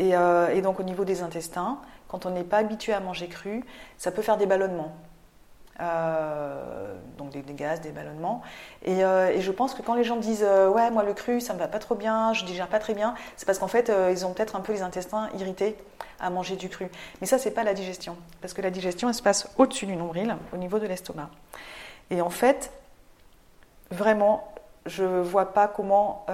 [0.00, 3.62] et, euh, donc au niveau des intestins, quand on n'est pas habitué à manger cru,
[3.98, 4.96] ça peut faire des ballonnements.
[7.18, 8.40] donc des, gaz, des ballonnements.
[8.82, 11.68] Et, je pense que quand les gens disent ouais moi le cru ça me va
[11.68, 14.56] pas trop bien, je digère pas très bien, c'est parce qu'en fait ils ont peut-être
[14.56, 15.76] un peu les intestins irrités
[16.18, 16.88] à manger du cru.
[17.20, 19.96] Mais ça c'est pas la digestion, parce que la digestion elle se passe au-dessus du
[19.96, 21.30] nombril, au niveau de l'estomac.
[22.10, 22.72] Et en fait
[23.90, 24.52] vraiment
[24.86, 26.26] je vois pas comment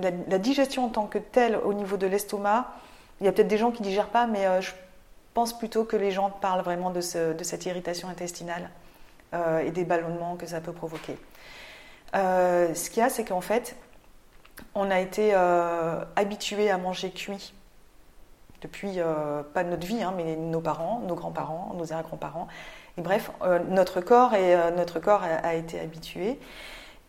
[0.00, 2.72] la, digestion en tant que telle au niveau de l'estomac,
[3.20, 4.72] il y a peut-être des gens qui digèrent pas, mais euh, je
[5.34, 8.70] pense plutôt que les gens parlent vraiment de, cette irritation intestinale
[9.34, 11.18] euh, et des ballonnements que ça peut provoquer.
[12.14, 13.76] Euh, ce qu'il y a, c'est qu'en fait,
[14.74, 15.34] on a été
[16.16, 17.54] habitué à manger cuit
[18.60, 18.98] depuis,
[19.54, 22.48] pas notre vie, hein, mais nos parents, nos grands-parents, nos arrière-grands-parents.
[22.96, 23.30] Et bref,
[23.68, 26.38] notre corps, et, notre corps a, a été habitué.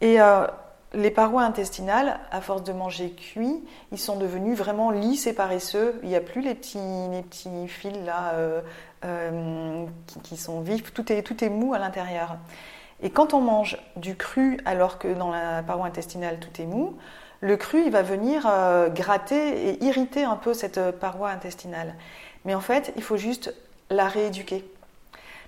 [0.01, 0.19] Et
[0.93, 5.99] les parois intestinales, à force de manger cuit, ils sont devenus vraiment lisses et paresseux.
[6.03, 8.61] Il n'y a plus les petits, les fils là euh,
[9.03, 9.85] euh,
[10.23, 10.93] qui, sont vifs.
[10.93, 12.37] Tout est, tout est mou à l'intérieur.
[13.01, 16.95] Et quand on mange du cru, alors que dans la paroi intestinale tout est mou,
[17.41, 21.95] le cru il va venir euh, gratter et irriter un peu cette paroi intestinale.
[22.45, 23.53] Mais en fait, il faut juste
[23.89, 24.63] la rééduquer.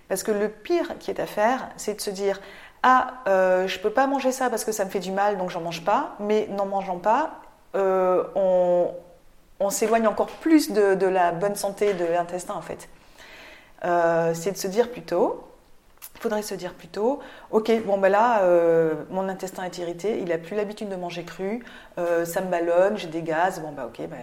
[0.07, 2.39] Parce que le pire qui est à faire, c'est de se dire
[2.87, 5.49] ah, euh, je peux pas manger ça parce que ça me fait du mal, donc
[5.49, 6.15] j'en mange pas.
[6.19, 7.41] Mais n'en mangeant pas,
[7.75, 12.87] euh, on, s'éloigne encore plus de, la bonne santé de l'intestin en fait.
[13.85, 15.47] Euh, c'est de se dire plutôt,
[16.13, 18.43] il faudrait se dire plutôt, ok, bon ben là,
[19.09, 21.65] mon intestin est irrité, il a plus l'habitude de manger cru,
[21.97, 24.19] ça me ballonne, j'ai des gaz, bon ben ok, ben,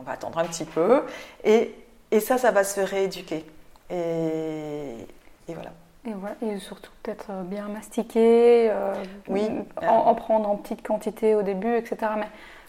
[0.00, 1.04] on va attendre un petit peu,
[1.44, 1.76] et,
[2.10, 3.46] et ça, ça va se rééduquer.
[3.90, 5.06] Et
[5.54, 5.70] voilà.
[6.06, 8.94] Et, surtout peut-être euh, bien mastiquer, euh,
[9.28, 9.46] oui.
[9.86, 11.96] en, prendre en petite quantité au début, etc.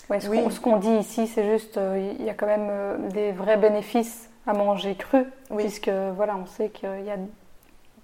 [0.10, 3.56] Mais ce qu'on dit ici, c'est juste, euh, il y a quand même des vrais
[3.56, 7.18] bénéfices à manger cru, puisque voilà, on sait qu'il y a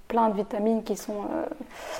[0.07, 1.25] plein de vitamines qui sont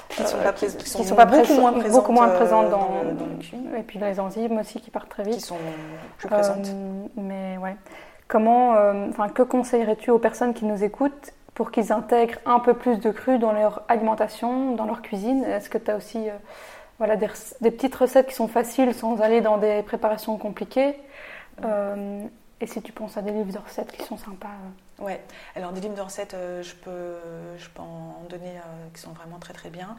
[0.07, 3.59] qui sont pas, sont pas beaucoup, moins présentes, beaucoup moins présentes dans, le cuit.
[3.77, 5.57] et puis les enzymes aussi qui partent très vite qui sont
[6.17, 6.69] plus présentes
[7.17, 7.75] mais ouais
[8.29, 8.75] comment
[9.09, 13.09] enfin que conseillerais-tu aux personnes qui nous écoutent pour qu'ils intègrent un peu plus de
[13.09, 16.33] cru dans leur alimentation, dans leur cuisine Est-ce que tu as aussi euh,
[16.99, 17.27] voilà, des,
[17.71, 20.95] petites recettes qui sont faciles sans aller dans des préparations compliquées
[21.65, 22.23] euh,
[22.61, 24.49] Et si tu penses à des livres de recettes qui sont sympas
[24.99, 25.03] euh?
[25.03, 25.19] Ouais,
[25.55, 27.15] alors des livres de recettes, je, peux,
[27.57, 28.53] je peux en donner
[28.93, 29.95] qui sont vraiment très très bien.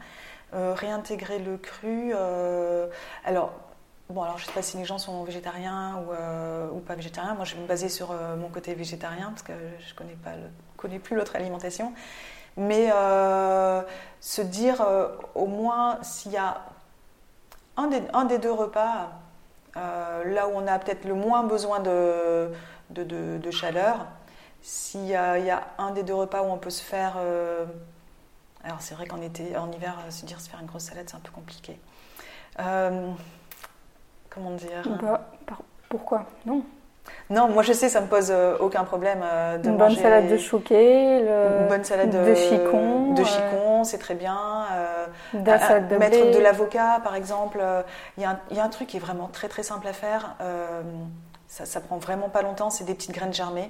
[0.53, 2.13] réintégrer le cru.
[3.25, 3.51] alors,
[4.09, 7.35] Bon, alors je sais pas si les gens sont végétariens ou, ou pas végétariens.
[7.35, 9.53] Moi, je vais me baser sur mon côté végétarien parce que
[9.87, 11.93] je connais pas le, connais plus l'autre alimentation.
[12.57, 13.81] Mais euh,
[14.19, 16.61] se dire euh, au moins s'il y a
[17.77, 19.11] un des, deux repas,
[19.77, 22.51] euh, là où on a peut-être le moins besoin de,
[23.51, 24.07] chaleur,
[24.61, 27.15] s'il y, a un des deux repas où on peut se faire...
[28.65, 31.15] alors c'est vrai qu'en été, en hiver, se dire se faire une grosse salade, c'est
[31.15, 31.79] un peu compliqué.
[32.57, 34.83] comment dire?
[35.87, 36.25] Pourquoi?
[36.45, 36.65] Non
[37.29, 40.27] non, moi je sais, ça me pose euh, aucun problème euh, de une bonne salade
[40.27, 44.65] de chouquet, une bonne salade de, chicon, de chicon, c'est très bien.
[44.73, 47.61] Euh, de mettre de l'avocat, par exemple.
[48.17, 50.35] Il y, a un, truc qui est vraiment très très simple à faire.
[51.47, 52.71] ça, ça prend vraiment pas longtemps.
[52.71, 53.69] C'est des petites graines germées.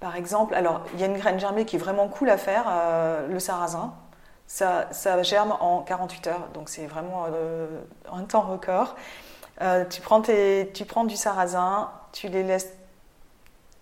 [0.00, 2.64] par exemple, alors il y a une graine germée qui est vraiment cool à faire,
[3.28, 3.94] le sarrasin.
[4.48, 7.26] Ça, ça, germe en 48 heures, donc c'est vraiment
[8.12, 8.96] un temps record.
[9.62, 12.72] Euh, tu, prends tu prends du sarrasin, tu les laisses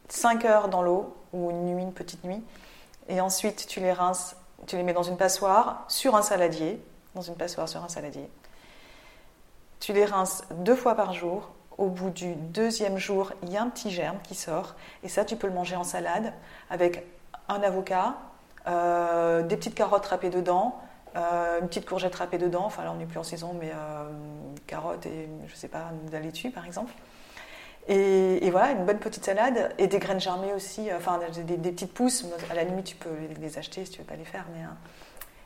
[0.09, 2.43] 5 heures dans l'eau, ou une nuit, une petite nuit,
[3.09, 6.81] et ensuite tu les rinces, tu les mets dans une passoire sur un saladier,
[7.15, 8.29] dans une passoire sur un saladier.
[9.81, 11.51] Tu les rinces deux fois par jour.
[11.77, 15.25] Au bout du deuxième jour, il y a un petit germe qui sort, et ça,
[15.25, 16.33] tu peux le manger en salade
[16.71, 17.05] avec
[17.49, 18.15] un avocat,
[18.69, 20.81] euh, des petites carottes râpées dedans,
[21.17, 24.11] euh, une petite courgette râpée dedans, enfin là on n'est plus en saison, mais euh,
[24.67, 26.93] carottes et je sais pas, de la laitue par exemple.
[27.87, 31.93] Et, voilà, une bonne petite salade et des graines germées aussi, euh, enfin des, petites
[31.93, 34.63] pousses, à la limite tu peux les, acheter si tu veux pas les faire, mais.
[34.63, 34.77] Hein.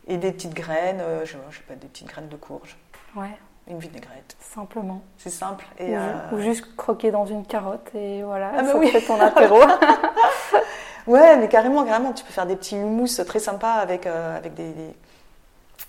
[0.07, 2.77] et des petites graines, je, je sais pas, des petites graines de courge.
[3.15, 3.37] Ouais.
[3.67, 4.37] Une vinaigrette.
[4.41, 5.03] Simplement.
[5.19, 5.67] C'est simple.
[5.79, 5.95] Et
[6.33, 8.89] ou, juste croquer dans une carotte et voilà, ah bah ça oui.
[8.89, 9.59] fait ton apéro.
[11.07, 14.95] ouais, mais carrément, carrément, tu peux faire des petits houmous très sympas avec, avec des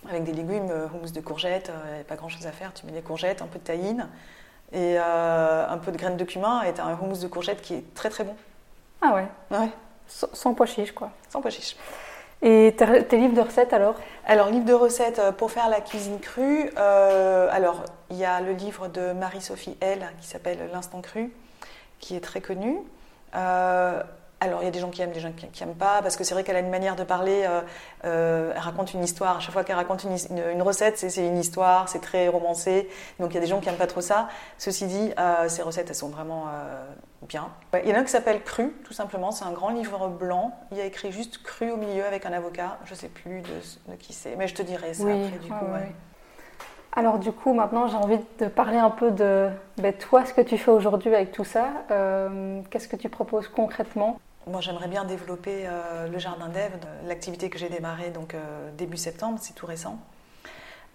[0.08, 2.74] avec des légumes, euh, houmous de courgettes, il n'y a pas grand chose à faire.
[2.74, 4.08] Tu mets des courgettes, un peu de tahine
[4.72, 7.62] et euh, un peu de graines de cumin et tu as un houmous de courgettes
[7.62, 8.36] qui est très très bon.
[9.02, 9.70] Ah ouais Ouais.
[10.08, 11.12] Sans pois chiche quoi.
[11.30, 11.76] Sans pois chiche.
[12.42, 13.96] Et tes livres de recettes alors?
[14.26, 16.70] Alors, livre de recettes euh, pour faire la cuisine crue.
[16.78, 21.34] alors, il y a le livre de Marie-Sophie L qui s'appelle L'instant cru,
[22.00, 22.78] qui est très connu.
[24.42, 26.24] Alors, il y a des gens qui aiment, des gens qui n'aiment pas, parce que
[26.24, 27.44] c'est vrai qu'elle a une manière de parler.
[27.44, 27.62] Euh,
[28.06, 29.38] euh, elle raconte une histoire.
[29.38, 32.90] À chaque fois qu'elle raconte une, recette, c'est une histoire, c'est très romancé.
[33.20, 34.30] Donc, il y a des gens qui n'aiment pas trop ça.
[34.58, 36.46] Ceci dit, euh, ces recettes, elles sont vraiment
[37.28, 37.50] bien.
[37.84, 39.32] Il y en a un qui s'appelle Cru, tout simplement.
[39.32, 40.58] C'est un grand livre blanc.
[40.72, 42.78] Il y a écrit juste Cru au milieu avec un avocat.
[42.86, 45.66] Je ne sais plus de, qui c'est, mais je te dirai ça après, du coup.
[46.94, 50.42] Alors du coup, maintenant, j'ai envie de parler un peu de ben, toi, ce que
[50.42, 51.68] tu fais aujourd'hui avec tout ça.
[52.70, 54.18] Qu'est-ce que tu proposes concrètement?
[54.50, 56.74] Moi, j'aimerais bien développer euh, le jardin d'Ève,
[57.08, 60.00] l'activité que j'ai démarrée donc, euh, début septembre, c'est tout récent.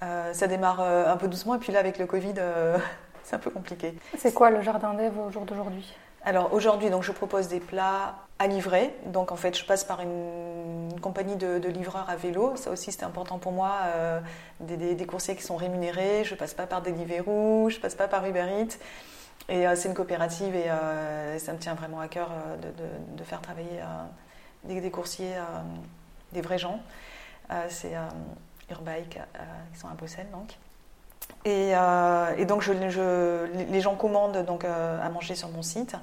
[0.03, 2.35] Euh, ça démarre un peu doucement, et puis là, avec le Covid,
[3.23, 3.95] c'est un peu compliqué.
[4.19, 5.95] C'est quoi le jardin d'Ève au jour d'aujourd'hui?
[6.27, 8.95] Alors aujourd'hui, donc, je propose des plats à livrer.
[9.07, 12.57] Donc en fait, je passe par une, compagnie de, livreurs à vélo.
[12.57, 13.73] Ça aussi, c'était important pour moi.
[14.61, 16.25] Des, des, coursiers qui sont rémunérés.
[16.25, 18.79] Je passe pas par Deliveroo, je passe pas par Uber Eats.
[19.49, 23.17] Et euh, c'est une coopérative et euh, ça me tient vraiment à cœur euh, de,
[23.17, 23.81] de, faire travailler
[24.65, 25.35] des, coursiers,
[26.33, 26.81] des vrais gens.
[27.69, 27.93] c'est
[28.71, 29.19] Urbike,
[29.73, 30.57] qui sont à Bruxelles donc.
[31.45, 31.73] Et,
[32.39, 35.97] et donc les gens commandent donc, à manger sur mon site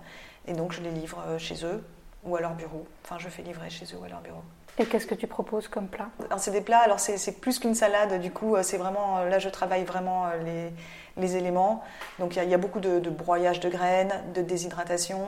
[0.48, 1.84] et donc je les livre chez eux
[2.24, 2.86] ou à leur bureau.
[3.04, 4.44] Enfin, je fais livrer chez eux ou à leur bureau.
[4.78, 6.10] Et qu'est-ce que tu proposes comme plat?
[6.38, 9.84] C'est des plats, alors c'est plus qu'une salade, du coup, c'est vraiment, là, je travaille
[9.84, 10.72] vraiment les,
[11.18, 11.84] les éléments.
[12.20, 15.28] Donc il y, a beaucoup de, broyage de graines, de déshydratation,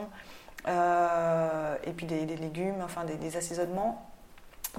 [0.68, 4.10] euh, et puis des, légumes, enfin des, assaisonnements.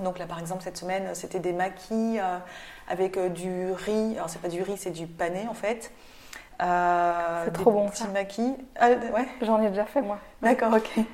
[0.03, 2.38] Donc là par exemple cette semaine c'était des maquis euh,
[2.89, 5.93] avec euh, du riz, alors c'est pas du riz c'est du pané en fait.
[6.59, 7.88] c'est trop bon.
[7.89, 8.55] Petits maquis.
[8.78, 9.28] Ah, ouais.
[9.41, 10.20] J'en ai déjà fait moi.
[10.41, 11.05] D'accord, ok.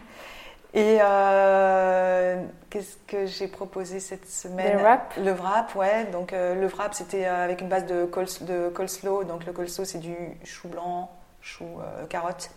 [0.73, 4.77] Et euh, qu'est-ce que j'ai proposé cette semaine?
[4.77, 5.13] Le wrap.
[5.17, 6.05] Le wrap, ouais.
[6.05, 8.09] Donc euh, le wrap, c'était euh, avec une base de,
[8.41, 9.25] de coleslaw.
[9.25, 10.15] Donc le coleslaw, c'est du
[10.45, 11.11] chou blanc,
[11.41, 11.65] chou
[12.09, 12.51] carotte,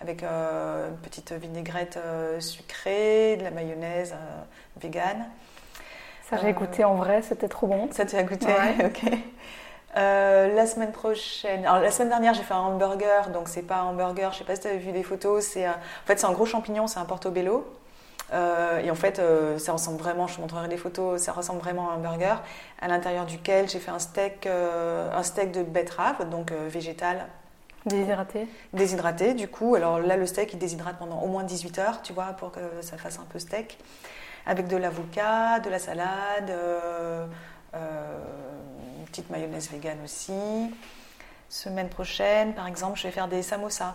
[0.00, 1.98] avec une petite vinaigrette
[2.38, 4.14] sucrée, de la mayonnaise
[4.80, 5.26] vegan.
[6.30, 7.88] Ça, j'ai goûté en vrai, c'était trop bon.
[7.90, 8.46] Ça, tu as goûté
[8.84, 9.12] Ok.
[9.96, 13.78] Euh, la semaine prochaine, alors la semaine dernière j'ai fait un hamburger, donc c'est pas
[13.78, 15.74] un hamburger, je sais pas si tu as vu les photos, c'est en
[16.04, 17.66] fait c'est un gros champignon, c'est un portobello.
[18.32, 21.58] Euh, et en fait, euh, ça ressemble vraiment, je te montrerai les photos, ça ressemble
[21.58, 22.36] vraiment à un burger,
[22.80, 27.26] à l'intérieur duquel j'ai fait un steak, un steak de betterave, donc végétal.
[27.86, 29.74] Déshydraté Déshydraté, du coup.
[29.74, 32.60] Alors là, le steak, il déshydrate pendant au moins 18 heures, tu vois, pour que
[32.82, 33.78] ça fasse un peu steak.
[34.46, 36.52] Avec de l'avocat, de la salade,
[39.10, 40.32] petite mayonnaise vegan aussi.
[41.48, 43.94] Semaine prochaine, par exemple, je vais faire des samosas.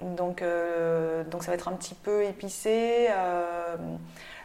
[0.00, 3.08] Donc, euh, donc ça va être un petit peu épicé.
[3.10, 3.76] Euh,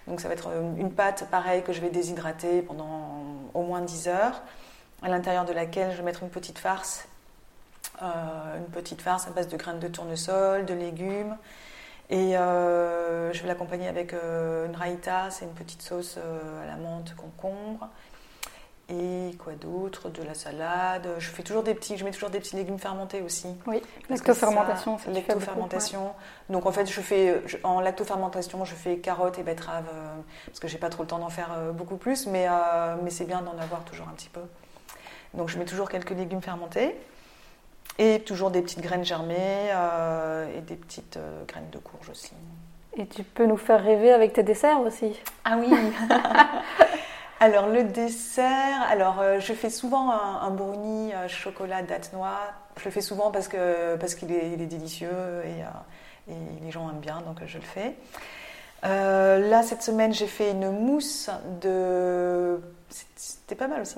[0.07, 4.07] donc ça va être une pâte pareille que je vais déshydrater pendant au moins 10
[4.07, 4.41] heures,
[5.01, 7.07] à l'intérieur de laquelle je vais mettre une petite farce.
[8.01, 11.35] Euh, une petite farce à base de graines de tournesol, de légumes.
[12.09, 17.89] Et je vais l'accompagner avec une raïta, c'est une petite sauce à la menthe, concombre.
[18.89, 20.09] Et quoi d'autre?
[20.09, 21.09] De la salade.
[21.17, 23.49] Je fais toujours des petits, je mets toujours des petits légumes fermentés aussi.
[23.65, 24.97] Oui, lactofermentation.
[25.11, 26.13] Lactofermentation.
[26.49, 30.15] Donc en fait, je fais en lactofermentation, je fais carottes et betteraves euh,
[30.45, 33.09] parce que j'ai pas trop le temps d'en faire euh, beaucoup plus, mais euh, mais
[33.09, 34.41] c'est bien d'en avoir toujours un petit peu.
[35.33, 36.95] Donc je mets toujours quelques légumes fermentés
[37.99, 39.69] et toujours des petites graines germées
[40.55, 42.33] et des petites graines de courge aussi.
[42.95, 45.19] Et tu peux nous faire rêver avec tes desserts aussi?
[45.43, 45.67] Ah oui
[47.39, 52.39] Alors le dessert, alors euh, je fais souvent un, brownie euh, chocolat date noix.
[52.77, 56.63] Je le fais souvent parce que parce qu'il est, il est, délicieux et, euh, et,
[56.63, 57.95] les gens aiment bien, donc je le fais.
[58.81, 61.29] là cette semaine j'ai fait une mousse
[61.61, 62.59] de,
[62.89, 63.97] c'était pas mal aussi,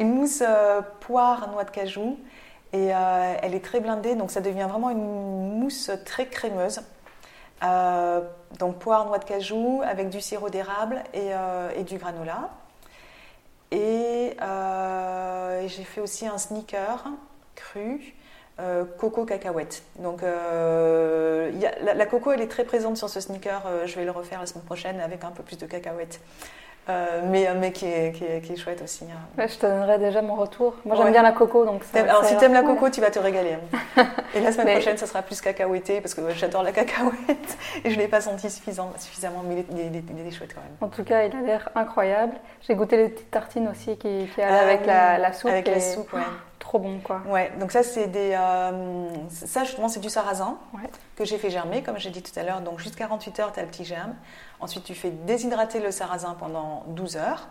[0.00, 0.42] une mousse
[1.00, 2.18] poire noix de cajou
[2.72, 6.80] et elle est très blindée, donc ça devient vraiment une mousse très crémeuse.
[7.62, 11.30] donc poire, noix de cajou avec du sirop d'érable et,
[11.76, 12.50] et, du granola.
[13.74, 17.04] Euh, et, j'ai fait aussi un sneaker
[17.54, 18.14] cru.
[18.60, 19.82] Euh, coco cacahuète.
[19.98, 21.50] Donc euh,
[21.82, 23.62] la, coco elle est très présente sur ce sneaker.
[23.84, 26.20] je vais le refaire la semaine prochaine avec un peu plus de cacahuètes.
[26.88, 29.04] Euh, mais, mais qui, est, qui, est, chouette aussi.
[29.04, 29.46] Hein.
[29.46, 30.74] je te donnerai déjà mon retour.
[30.84, 31.64] Moi j'aime bien la coco.
[31.64, 33.56] Donc Alors si tu aimes la coco, tu vas te régaler.
[34.34, 37.96] et la semaine prochaine, ça sera plus cacahuété parce que j'adore la cacahuète et je
[37.96, 40.76] ne l'ai pas senti suffisamment, mais il est, chouette quand même.
[40.80, 42.34] En tout cas, il a l'air incroyable.
[42.66, 45.50] J'ai goûté les petites tartines aussi qui, qui allaient avec la, la, soupe.
[45.50, 46.20] Avec la soupe, ouais
[46.64, 47.20] trop bon quoi.
[47.26, 50.56] Ouais, donc ça c'est des euh, ça justement c'est du sarrasin
[51.14, 52.62] que j'ai fait germer comme j'ai dit tout à l'heure.
[52.62, 54.14] Donc jusqu'à 48 heures tu as le petit germe.
[54.60, 57.48] Ensuite tu fais déshydrater le sarrasin pendant 12 heures.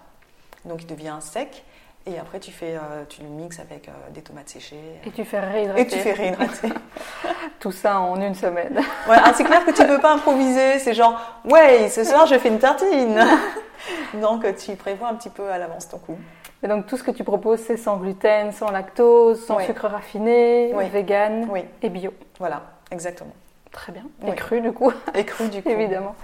[0.65, 1.63] Donc il devient sec
[2.05, 4.99] Et après, tu, fais, euh, tu le mixes avec euh, des tomates séchées.
[5.05, 5.81] Et tu fais réhydrater.
[5.81, 6.69] Et tu fais réhydrater.
[7.59, 8.81] Tout ça en une semaine.
[9.05, 10.79] Voilà, c'est clair que tu ne peux pas improviser.
[10.79, 13.25] C'est genre, ouais, ce soir, je fais une tartine.
[14.21, 16.17] donc, tu prévois un petit peu à l'avance ton coup.
[16.63, 20.73] Et donc, tout ce que tu proposes, c'est sans gluten, sans lactose, sans sucre raffiné,
[20.91, 21.47] vegan
[21.81, 22.13] et bio.
[22.39, 23.33] Voilà, exactement.
[23.71, 24.03] Très bien.
[24.25, 24.93] Et cru, du coup.
[25.13, 25.69] Et cru, du coup.
[25.69, 26.15] Évidemment.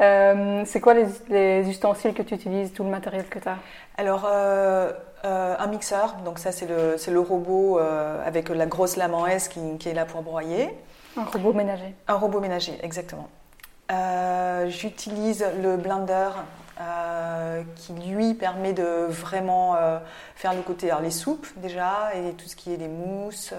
[0.00, 3.58] Euh, c'est quoi les, ustensiles que tu utilises, tout le matériel que tu as
[3.96, 4.92] Alors, euh,
[5.24, 9.48] euh, un mixeur, donc ça c'est le, le, robot avec la grosse lame en S
[9.48, 10.70] qui, qui, est là pour broyer.
[11.16, 11.94] Un robot ménager.
[12.08, 13.28] Un robot ménager, exactement.
[14.68, 16.30] J'utilise le blender
[17.76, 19.76] qui lui permet de vraiment
[20.34, 23.54] faire le côté, alors les soupes déjà, et tout ce qui est des mousses,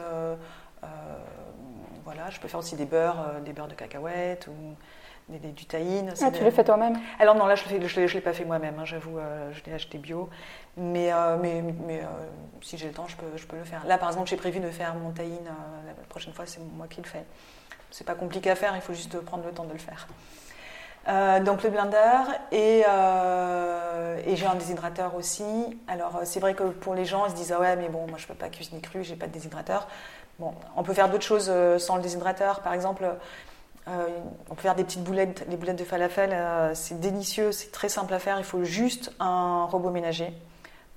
[2.07, 4.75] voilà, je peux faire aussi des beurres, euh, des beurres de cacahuètes ou
[5.27, 6.13] des, du tahine.
[6.21, 6.97] Ah, tu le fais toi-même?
[7.19, 9.97] Alors non, là je ne l'ai pas fait moi-même, hein, j'avoue, euh, je l'ai acheté
[9.97, 10.29] bio.
[10.77, 12.01] Mais, euh, mais, mais
[12.61, 13.85] si j'ai le temps, je peux, je peux le faire.
[13.85, 15.51] Là par exemple, j'ai prévu de faire mon tahine,
[15.85, 17.25] la prochaine fois c'est moi qui le fais.
[17.91, 20.07] C'est pas compliqué à faire, il faut juste prendre le temps de le faire.
[21.07, 25.43] Donc le blender et, et j'ai un déshydrateur aussi.
[25.87, 28.17] Alors c'est vrai que pour les gens ils se disent ah ouais mais bon moi
[28.17, 29.87] je peux pas cuisiner cru, j'ai pas de déshydrateur.
[30.39, 32.59] Bon, on peut faire d'autres choses euh, sans le déshydrateur.
[32.59, 33.03] Par exemple,
[33.87, 34.07] euh,
[34.51, 36.29] on peut faire des petites boulettes, des boulettes de falafel.
[36.31, 38.37] Euh, c'est délicieux, c'est très simple à faire.
[38.37, 40.31] Il faut juste un robot ménager.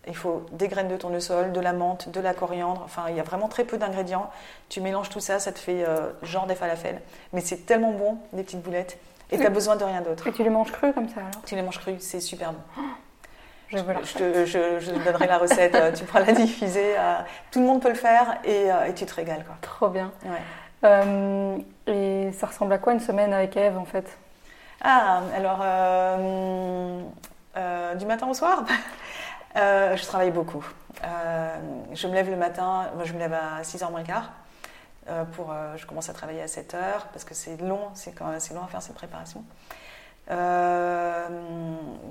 [0.07, 2.83] Il faut des graines de tournesol, de la menthe, de la coriandre.
[2.85, 4.31] Enfin, il y a vraiment très peu d'ingrédients.
[4.69, 5.85] Tu mélanges tout ça, ça te fait
[6.23, 7.03] genre des falafels.
[7.35, 8.99] Mais c'est tellement bon, des petites boulettes.
[9.33, 10.27] Et tu n'as besoin de rien d'autre.
[10.27, 12.61] Et tu les manges crues comme ça alors Tu les manges crues, c'est super bon.
[12.79, 12.81] Oh
[13.73, 16.95] je, te, donnerai la recette, euh, tu pourras la diffuser.
[16.99, 17.15] Euh,
[17.51, 19.45] tout le monde peut le faire et, euh, tu te régales.
[19.45, 19.57] Quoi.
[19.61, 20.11] Trop bien.
[21.87, 24.19] et ça ressemble à quoi une semaine avec Eve en fait?
[24.83, 25.59] Ah, alors,
[27.97, 28.65] du matin au soir?
[29.55, 30.65] Je travaille beaucoup.
[31.93, 34.31] je me lève le matin, moi je me lève à 6h moins quart.
[35.33, 38.83] Pour, je commence à travailler à 7h parce que c'est long, c'est long à faire
[38.83, 39.45] cette préparation.
[40.31, 41.29] Euh,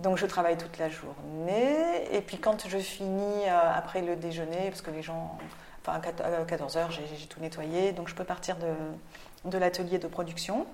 [0.04, 4.70] donc je travaille toute la journée et puis quand je finis euh, après le déjeuner,
[4.70, 5.38] parce que les gens,
[5.82, 10.08] enfin à 14h euh, j'ai tout nettoyé, donc je peux partir de, de l'atelier de
[10.08, 10.66] production.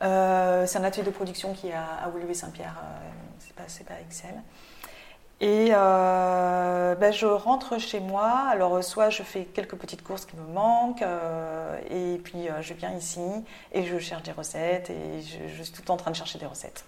[0.00, 2.76] c'est un atelier de production qui est à, à Saint-Pierre,
[3.40, 4.34] c'est pas, pas Excel.
[5.40, 8.46] Et euh, ben je rentre chez moi.
[8.50, 12.74] Alors, soit je fais quelques petites courses qui me manquent, euh, et puis euh, je
[12.74, 13.20] viens ici
[13.72, 16.38] et je cherche des recettes, et je, suis tout le temps en train de chercher
[16.38, 16.84] des recettes.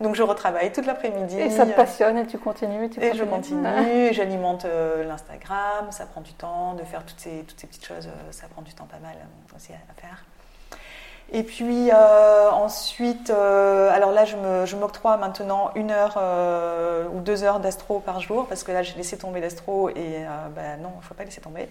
[0.00, 1.40] Donc, je retravaille toute l'après-midi.
[1.40, 4.66] Et ça te passionne et tu continues tu Et je continue, j'alimente
[5.06, 8.60] l'Instagram, ça prend du temps de faire toutes ces, toutes ces petites choses, ça prend
[8.60, 9.16] du temps pas mal
[9.54, 10.22] aussi à faire.
[11.32, 17.42] Et puis euh, ensuite, euh, alors là, je m'octroie maintenant une heure euh, ou deux
[17.42, 20.24] heures d'astro par jour parce que là, j'ai laissé tomber l'astro et
[20.54, 21.68] ben non, il ne faut pas laisser tomber.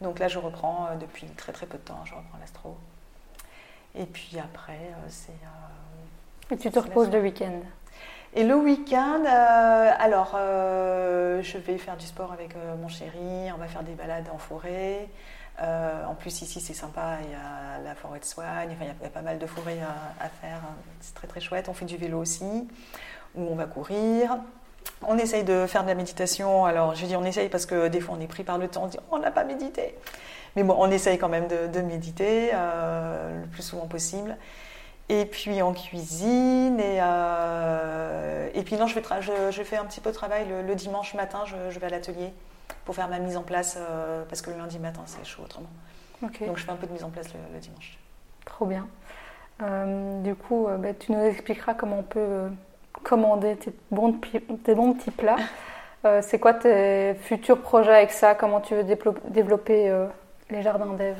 [0.00, 2.76] Donc là, je reprends depuis très très peu de temps, je reprends l'astro.
[3.96, 4.78] Et puis après,
[5.08, 5.32] c'est.
[6.52, 7.60] et tu te reposes le week-end?
[8.36, 13.82] Et le week-end, alors, je vais faire du sport avec mon chéri, on va faire
[13.82, 15.08] des balades en forêt.
[15.62, 19.04] Euh, en plus, ici, c'est sympa, il y a la forêt de soigne, enfin, il,
[19.04, 19.78] y a, pas mal de forêts
[20.20, 20.60] à, faire,
[21.00, 21.68] c'est très très chouette.
[21.68, 22.68] On fait du vélo aussi,
[23.34, 24.38] où on va courir.
[25.06, 26.64] On essaye de faire de la méditation.
[26.64, 28.84] Alors, je dis on essaye parce que des fois, on est pris par le temps,
[28.84, 29.94] on dit on n'a pas médité.
[30.56, 34.36] Mais bon, on essaye quand même de, méditer euh, le plus souvent possible.
[35.08, 38.98] Et puis on cuisine et, euh, et puis non, je,
[39.50, 42.32] je, fais un petit peu de travail le, dimanche matin, je vais à l'atelier
[42.84, 45.70] pour faire ma mise en place, euh, parce que le lundi matin, c'est chaud autrement.
[46.22, 47.98] Donc je fais un peu de mise en place le, dimanche.
[48.44, 48.86] Trop bien.
[49.62, 52.48] Euh, du coup, euh, bah, tu nous expliqueras comment on peut
[53.02, 54.12] commander tes bons,
[54.64, 55.36] tes bons petits plats.
[56.20, 58.34] c'est quoi tes futurs projets avec ça?
[58.34, 59.90] Comment tu veux développer
[60.50, 61.16] les jardins d'Ève?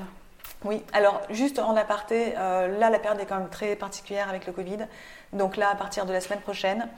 [0.65, 4.53] Oui, alors juste en aparté, là la période est quand même très particulière avec le
[4.53, 4.87] Covid.
[5.35, 6.89] Donc là, à partir de la semaine prochaine,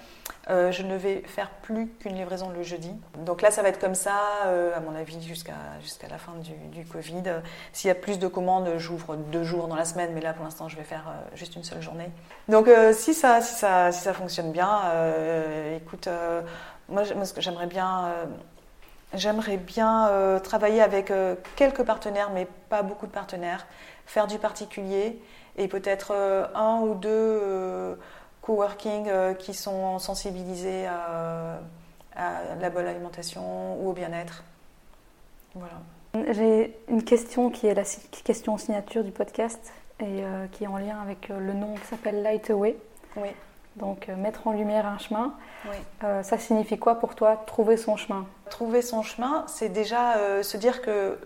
[0.51, 2.93] euh, je ne vais faire plus qu'une livraison le jeudi.
[3.25, 6.33] Donc là, ça va être comme ça, euh, à mon avis, jusqu'à jusqu'à la fin
[6.35, 7.23] du, Covid.
[7.73, 10.45] S'il y a plus de commandes, j'ouvre deux jours dans la semaine, mais là, pour
[10.45, 12.11] l'instant, je vais faire euh, juste une seule journée.
[12.49, 14.83] Donc si, ça, si, ça, si ça fonctionne bien,
[15.77, 16.09] écoute,
[16.89, 17.03] moi,
[17.39, 18.13] j'aimerais bien...
[19.15, 20.11] J'aimerais bien
[20.43, 21.13] travailler avec
[21.55, 23.67] quelques partenaires, mais pas beaucoup de partenaires,
[24.05, 25.23] faire du particulier
[25.57, 26.13] et peut-être
[26.55, 27.97] un ou deux
[28.47, 31.59] coworking euh, qui sont sensibilisés à,
[32.61, 34.43] la bonne alimentation ou au bien-être.
[35.55, 35.83] Voilà.
[36.33, 37.83] J'ai une question qui est la
[38.25, 41.87] question signature du podcast et euh, qui est en lien avec euh, le nom qui
[41.87, 42.77] s'appelle Light Away.
[43.17, 43.29] Oui.
[43.77, 45.35] Donc mettre en lumière un chemin,
[46.01, 48.27] ça signifie quoi pour toi trouver son chemin?
[48.51, 51.19] Trouver son chemin, c'est déjà se dire que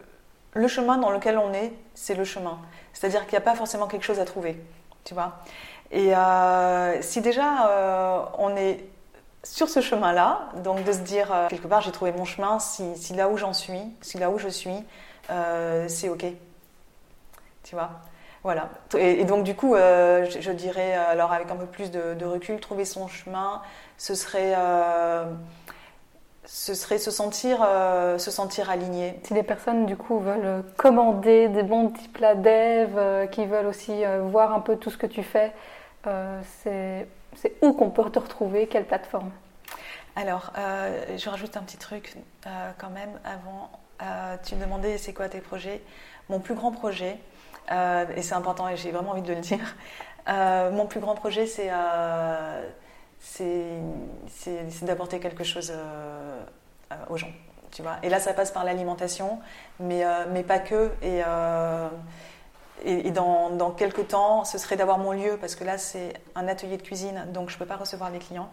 [0.55, 2.59] le chemin dans lequel on est, c'est le chemin.
[2.93, 4.61] C'est-à-dire qu'il n'y a pas forcément quelque chose à trouver,
[5.05, 5.39] tu vois?
[5.93, 6.13] Et
[7.03, 8.85] si déjà on est
[9.45, 13.15] sur ce chemin-là, donc de se dire quelque part j'ai trouvé mon chemin, si, si
[13.15, 14.85] là où j'en suis, si là où je suis,
[15.87, 16.27] c'est ok,
[17.63, 17.91] tu vois?
[18.43, 18.71] Voilà.
[18.97, 22.85] Et, donc du coup, euh, je, dirais, alors avec un peu plus de, recul, trouver
[22.85, 23.61] son chemin,
[23.99, 25.25] ce serait, euh,
[26.47, 29.21] ce serait se sentir, euh, se sentir aligné.
[29.25, 34.03] Si des personnes du coup veulent commander des bons petits plats dev, qui veulent aussi
[34.23, 35.53] voir un peu tout ce que tu fais,
[36.63, 37.07] c'est
[37.61, 39.31] où qu'on peut te retrouver, quelle plateforme?
[40.17, 42.17] Alors, je rajoute un petit truc
[42.79, 43.71] quand même avant.
[44.47, 45.83] tu me demandais c'est quoi tes projets?
[46.31, 47.19] Mon plus grand projet,
[47.71, 49.77] euh, et c'est important et j'ai vraiment envie de le dire.
[50.29, 52.63] Euh, mon plus grand projet, c'est euh,
[54.83, 55.73] d'apporter quelque chose
[57.09, 57.33] aux gens.
[57.71, 57.97] Tu vois.
[58.03, 59.39] Et là, ça passe par l'alimentation,
[59.79, 60.91] mais, mais pas que.
[61.03, 61.23] Et,
[62.85, 66.49] et, dans, dans, quelques temps, ce serait d'avoir mon lieu, parce que là, c'est un
[66.49, 68.51] atelier de cuisine, donc je ne peux pas recevoir les clients.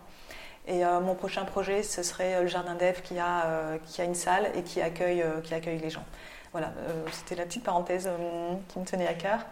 [0.67, 4.51] Et mon prochain projet, ce serait le Jardin d'Ève qui, a qui a une salle
[4.55, 6.05] et qui accueille, qui accueille les gens.
[6.51, 9.45] Voilà, euh, c'était la petite parenthèse euh, qui me tenait à cœur.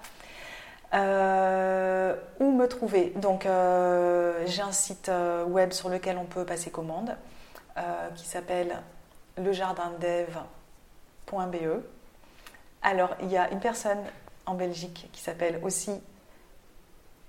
[0.93, 5.11] Euh, où me trouver Donc, j'ai un site
[5.47, 7.17] web sur lequel on peut passer commande
[8.15, 8.81] qui s'appelle
[9.37, 11.83] lejardindev.be.
[12.81, 13.99] Alors, il y a une personne
[14.45, 15.91] en Belgique qui s'appelle aussi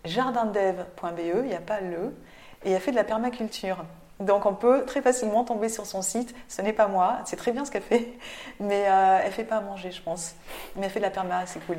[0.04, 2.14] jardindev.be, il n'y a pas le,
[2.64, 3.84] et elle fait de la permaculture.
[4.20, 6.34] Donc on peut très facilement tomber sur son site.
[6.48, 8.12] Ce n'est pas moi, c'est très bien ce qu'elle fait,
[8.60, 10.34] mais elle euh, elle fait pas à manger, je pense.
[10.76, 11.78] Mais elle fait de la perma, c'est cool.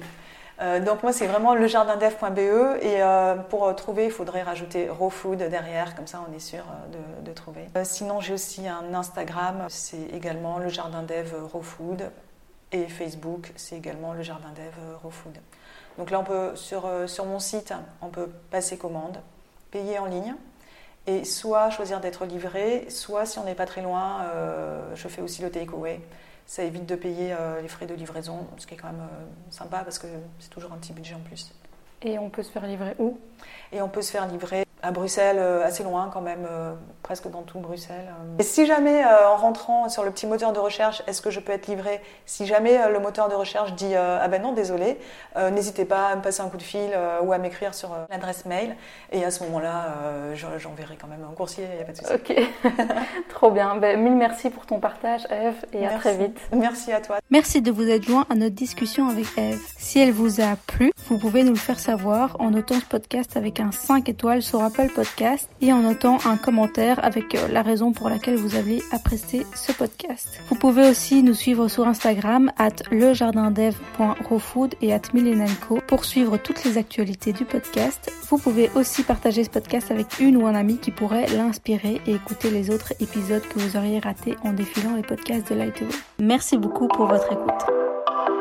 [0.59, 2.39] Euh, donc moi c'est vraiment lejardindev.be
[2.81, 6.63] et euh, pour trouver il faudrait rajouter raw food derrière, comme ça on est sûr
[7.23, 7.67] de, trouver.
[7.83, 11.05] sinon j'ai aussi un Instagram, c'est également le jardin
[12.71, 14.49] et Facebook c'est également le jardin.
[15.99, 17.71] Donc là on peut sur, sur mon site
[18.01, 19.19] on peut passer commande,
[19.69, 20.33] payer en ligne
[21.07, 25.21] et soit choisir d'être livré, soit si on n'est pas très loin, euh, je fais
[25.21, 26.01] aussi le takeaway.
[26.45, 29.25] Ça évite de payer euh, les frais de livraison, ce qui est quand même euh,
[29.49, 30.07] sympa parce que
[30.39, 31.53] c'est toujours un petit budget en plus.
[32.01, 33.17] Et on peut se faire livrer où?
[33.71, 37.29] Et on peut se faire livrer à Bruxelles, euh, assez loin quand même, euh, presque
[37.29, 38.13] dans tout Bruxelles.
[38.37, 41.39] Et si jamais, euh, en rentrant sur le petit moteur de recherche, est-ce que je
[41.39, 44.99] peux être livré Si jamais le moteur de recherche dit ah ben non, désolé,
[45.51, 46.89] n'hésitez pas à me passer un coup de fil
[47.23, 48.75] ou à m'écrire sur l'adresse mail.
[49.11, 49.95] Et à ce moment-là,
[50.35, 52.13] j'enverrai quand même un coursier, il n'y a pas de souci.
[52.13, 52.73] Ok,
[53.29, 53.75] trop bien.
[53.77, 56.39] Ben, mille merci pour ton partage, Eve, et à très vite.
[56.51, 57.17] Merci à toi.
[57.29, 59.61] Merci de vous être joint à notre discussion avec Eve.
[59.77, 63.37] Si elle vous a plu, vous pouvez nous le faire savoir en notant ce podcast
[63.37, 67.63] avec un 5 étoiles sur Apple Podcast et en notant un commentaire avec euh, la
[67.63, 70.39] raison pour laquelle vous avez apprécié ce podcast.
[70.49, 75.01] Vous pouvez aussi nous suivre sur Instagram at lejardindev.rawfood et at
[75.87, 78.11] pour suivre toutes les actualités du podcast.
[78.29, 82.13] Vous pouvez aussi partager ce podcast avec une ou un ami qui pourrait l'inspirer et
[82.13, 85.87] écouter les autres épisodes que vous auriez ratés en défilant les podcasts de Lightway.
[86.19, 88.36] Merci beaucoup pour votre écoute.